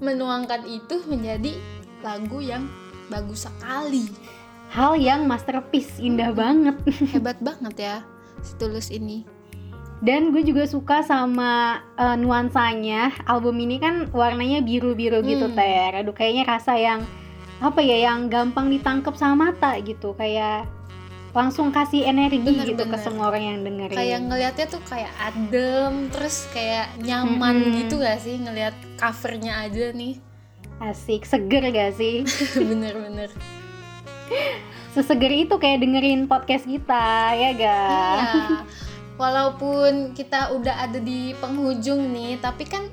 menuangkan 0.00 0.66
itu 0.66 1.04
menjadi 1.06 1.54
lagu 2.02 2.40
yang 2.40 2.66
bagus 3.12 3.46
sekali. 3.46 4.08
Hal 4.70 4.94
yang 4.98 5.26
masterpiece, 5.26 5.98
indah 5.98 6.30
banget. 6.30 6.78
Hebat 7.14 7.42
banget 7.42 7.74
ya 7.76 7.96
si 8.40 8.54
Tulus 8.56 8.88
ini. 8.88 9.26
Dan 10.00 10.32
gue 10.32 10.40
juga 10.40 10.64
suka 10.64 11.04
sama 11.04 11.84
eh, 12.00 12.16
nuansanya. 12.16 13.12
Album 13.28 13.60
ini 13.60 13.76
kan 13.76 14.08
warnanya 14.08 14.64
biru-biru 14.64 15.20
gitu, 15.20 15.52
Hmm. 15.52 15.56
Ter. 15.58 15.92
Aduh, 16.00 16.16
kayaknya 16.16 16.48
rasa 16.48 16.72
yang 16.80 17.04
apa 17.60 17.84
ya, 17.84 18.08
yang 18.08 18.32
gampang 18.32 18.72
ditangkap 18.72 19.12
sama 19.12 19.52
mata 19.52 19.76
gitu, 19.84 20.16
kayak 20.16 20.64
langsung 21.30 21.70
kasih 21.70 22.10
energi 22.10 22.42
Bener, 22.42 22.66
gitu 22.74 22.82
ke 22.86 22.96
bener. 22.98 23.04
semua 23.06 23.30
orang 23.30 23.44
yang 23.46 23.58
dengerin. 23.62 23.96
Kayak 23.96 24.20
ngelihatnya 24.26 24.66
tuh 24.66 24.82
kayak 24.82 25.12
adem, 25.22 25.92
terus 26.10 26.36
kayak 26.50 26.86
nyaman 26.98 27.56
Mm-mm. 27.62 27.76
gitu 27.84 27.94
gak 28.02 28.18
sih 28.18 28.34
ngelihat 28.42 28.74
covernya 28.98 29.52
aja 29.62 29.94
nih. 29.94 30.18
Asik, 30.82 31.22
seger 31.28 31.62
gak 31.70 31.94
sih? 31.94 32.26
Bener-bener. 32.70 33.30
Seseger 34.90 35.30
itu 35.46 35.54
kayak 35.54 35.86
dengerin 35.86 36.26
podcast 36.26 36.66
kita, 36.66 37.30
ya 37.38 37.50
gak? 37.54 38.18
Iya. 38.26 38.58
Walaupun 39.14 40.16
kita 40.16 40.50
udah 40.56 40.88
ada 40.88 40.98
di 40.98 41.36
penghujung 41.38 42.10
nih, 42.10 42.42
tapi 42.42 42.66
kan 42.66 42.88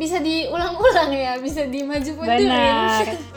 bisa 0.00 0.22
diulang-ulang 0.24 1.12
ya, 1.12 1.36
bisa 1.36 1.68
dimaju 1.68 2.10
mundurin. 2.16 3.18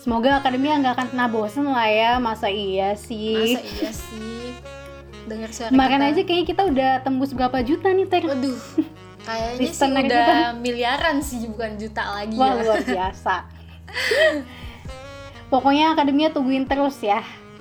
Semoga 0.00 0.40
akademia 0.40 0.80
nggak 0.80 0.96
akan 0.96 1.06
pernah 1.12 1.28
bosen 1.28 1.68
lah 1.68 1.84
ya, 1.84 2.16
masa 2.16 2.48
iya 2.48 2.96
sih? 2.96 3.36
Masa 3.36 3.60
iya 3.68 3.92
sih? 3.92 4.56
Dengar 5.28 5.52
suara 5.52 5.68
kita. 5.68 6.00
aja 6.08 6.20
kayaknya 6.24 6.46
kita 6.48 6.62
udah 6.72 6.90
tembus 7.04 7.36
berapa 7.36 7.60
juta 7.60 7.92
nih, 7.92 8.08
Ter? 8.08 8.24
Waduh, 8.24 8.56
kayaknya 9.28 9.68
sih 9.76 9.92
udah 9.92 10.00
kita. 10.08 10.36
miliaran 10.56 11.16
sih, 11.20 11.44
bukan 11.52 11.76
juta 11.76 12.16
lagi 12.16 12.32
Wah, 12.32 12.56
ya. 12.56 12.62
luar 12.64 12.80
biasa. 12.96 13.34
Pokoknya 15.52 15.92
akademia 15.92 16.32
tungguin 16.32 16.64
terus 16.64 16.96
ya. 17.04 17.20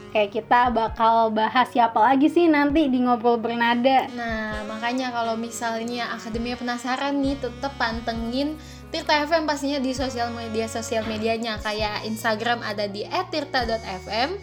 Kayak 0.09 0.41
kita 0.41 0.73
bakal 0.73 1.29
bahas 1.35 1.69
siapa 1.69 1.99
lagi 2.01 2.31
sih 2.31 2.47
nanti 2.49 2.87
di 2.87 3.03
ngobrol 3.03 3.35
bernada. 3.37 4.09
Nah, 4.15 4.63
makanya 4.65 5.11
kalau 5.13 5.35
misalnya 5.37 6.09
akademia 6.15 6.55
penasaran 6.57 7.19
nih, 7.19 7.37
tetap 7.37 7.75
pantengin 7.77 8.57
Tirta 8.89 9.21
FM 9.21 9.45
pastinya 9.45 9.77
di 9.77 9.93
sosial 9.93 10.33
media 10.33 10.65
sosial 10.65 11.05
medianya 11.05 11.61
kayak 11.61 12.09
Instagram 12.09 12.65
ada 12.65 12.89
di 12.89 13.05
@tirta.fm, 13.05 14.33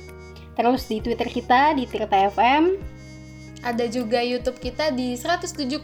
Terus 0.56 0.88
di 0.88 1.02
Twitter 1.02 1.28
kita 1.28 1.74
di 1.74 1.84
Tirta 1.84 2.30
FM. 2.30 2.94
ada 3.66 3.82
juga 3.90 4.22
YouTube 4.22 4.62
kita 4.62 4.94
di 4.94 5.18
107,9 5.18 5.82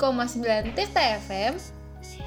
Tirta 0.71 1.03
FM. 1.19 1.59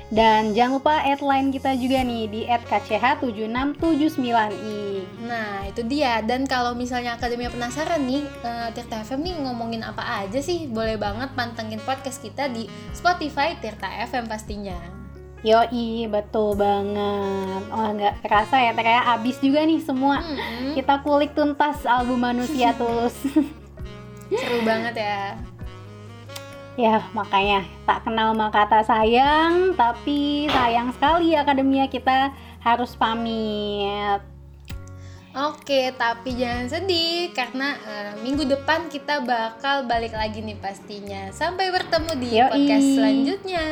Dan 0.05 0.53
jangan 0.53 0.77
lupa 0.77 1.01
add 1.01 1.17
line 1.23 1.49
kita 1.49 1.73
juga 1.79 2.03
nih 2.03 2.27
di 2.27 2.43
@kch7679i. 2.45 5.01
Nah, 5.25 5.65
itu 5.65 5.81
dia. 5.87 6.21
Dan 6.21 6.45
kalau 6.45 6.75
misalnya 6.75 7.15
akademia 7.15 7.49
penasaran 7.49 8.03
nih, 8.03 8.27
eh, 8.43 8.69
Tirta 8.75 9.01
FM 9.01 9.23
nih 9.23 9.35
ngomongin 9.47 9.81
apa 9.81 10.27
aja 10.27 10.43
sih? 10.43 10.67
Boleh 10.67 10.99
banget 10.99 11.31
pantengin 11.33 11.79
podcast 11.81 12.21
kita 12.21 12.51
di 12.51 12.67
Spotify 12.93 13.55
Tirta 13.57 13.87
FM 14.05 14.27
pastinya. 14.27 15.04
Yoi, 15.45 16.09
betul 16.09 16.57
banget. 16.57 17.63
Oh, 17.69 17.93
nggak 17.93 18.25
kerasa 18.25 18.65
ya, 18.65 18.73
ternyata 18.73 19.13
abis 19.13 19.37
juga 19.37 19.61
nih 19.61 19.77
semua. 19.77 20.25
Mm-mm. 20.25 20.73
Kita 20.73 21.05
kulik 21.05 21.37
tuntas 21.37 21.85
album 21.85 22.25
Manusia 22.25 22.73
Tulus. 22.73 23.13
Seru 24.33 24.65
banget 24.65 24.97
ya. 24.97 25.37
ya, 26.81 26.97
makanya 27.13 27.61
tak 27.85 28.09
kenal 28.09 28.33
maka 28.33 28.65
kata 28.65 28.89
sayang, 28.89 29.77
tapi 29.77 30.49
sayang 30.49 30.89
sekali 30.97 31.37
akademia 31.37 31.93
kita 31.93 32.33
harus 32.65 32.97
pamit. 32.97 34.25
Oke, 35.37 35.93
tapi 35.93 36.41
jangan 36.41 36.73
sedih 36.73 37.29
karena 37.37 37.77
eh, 37.85 38.11
minggu 38.25 38.49
depan 38.49 38.89
kita 38.89 39.21
bakal 39.21 39.85
balik 39.85 40.17
lagi 40.17 40.41
nih 40.41 40.57
pastinya. 40.57 41.29
Sampai 41.29 41.69
bertemu 41.69 42.11
di 42.17 42.29
Yoi. 42.33 42.49
podcast 42.49 42.87
selanjutnya. 42.97 43.65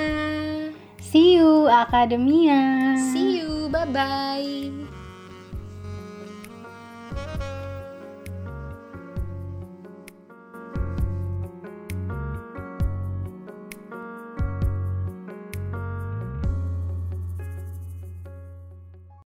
See 1.12 1.36
you 1.36 1.68
akademia. 1.70 2.96
See 3.14 3.40
you, 3.40 3.70
bye 3.70 3.86
bye. 3.86 4.72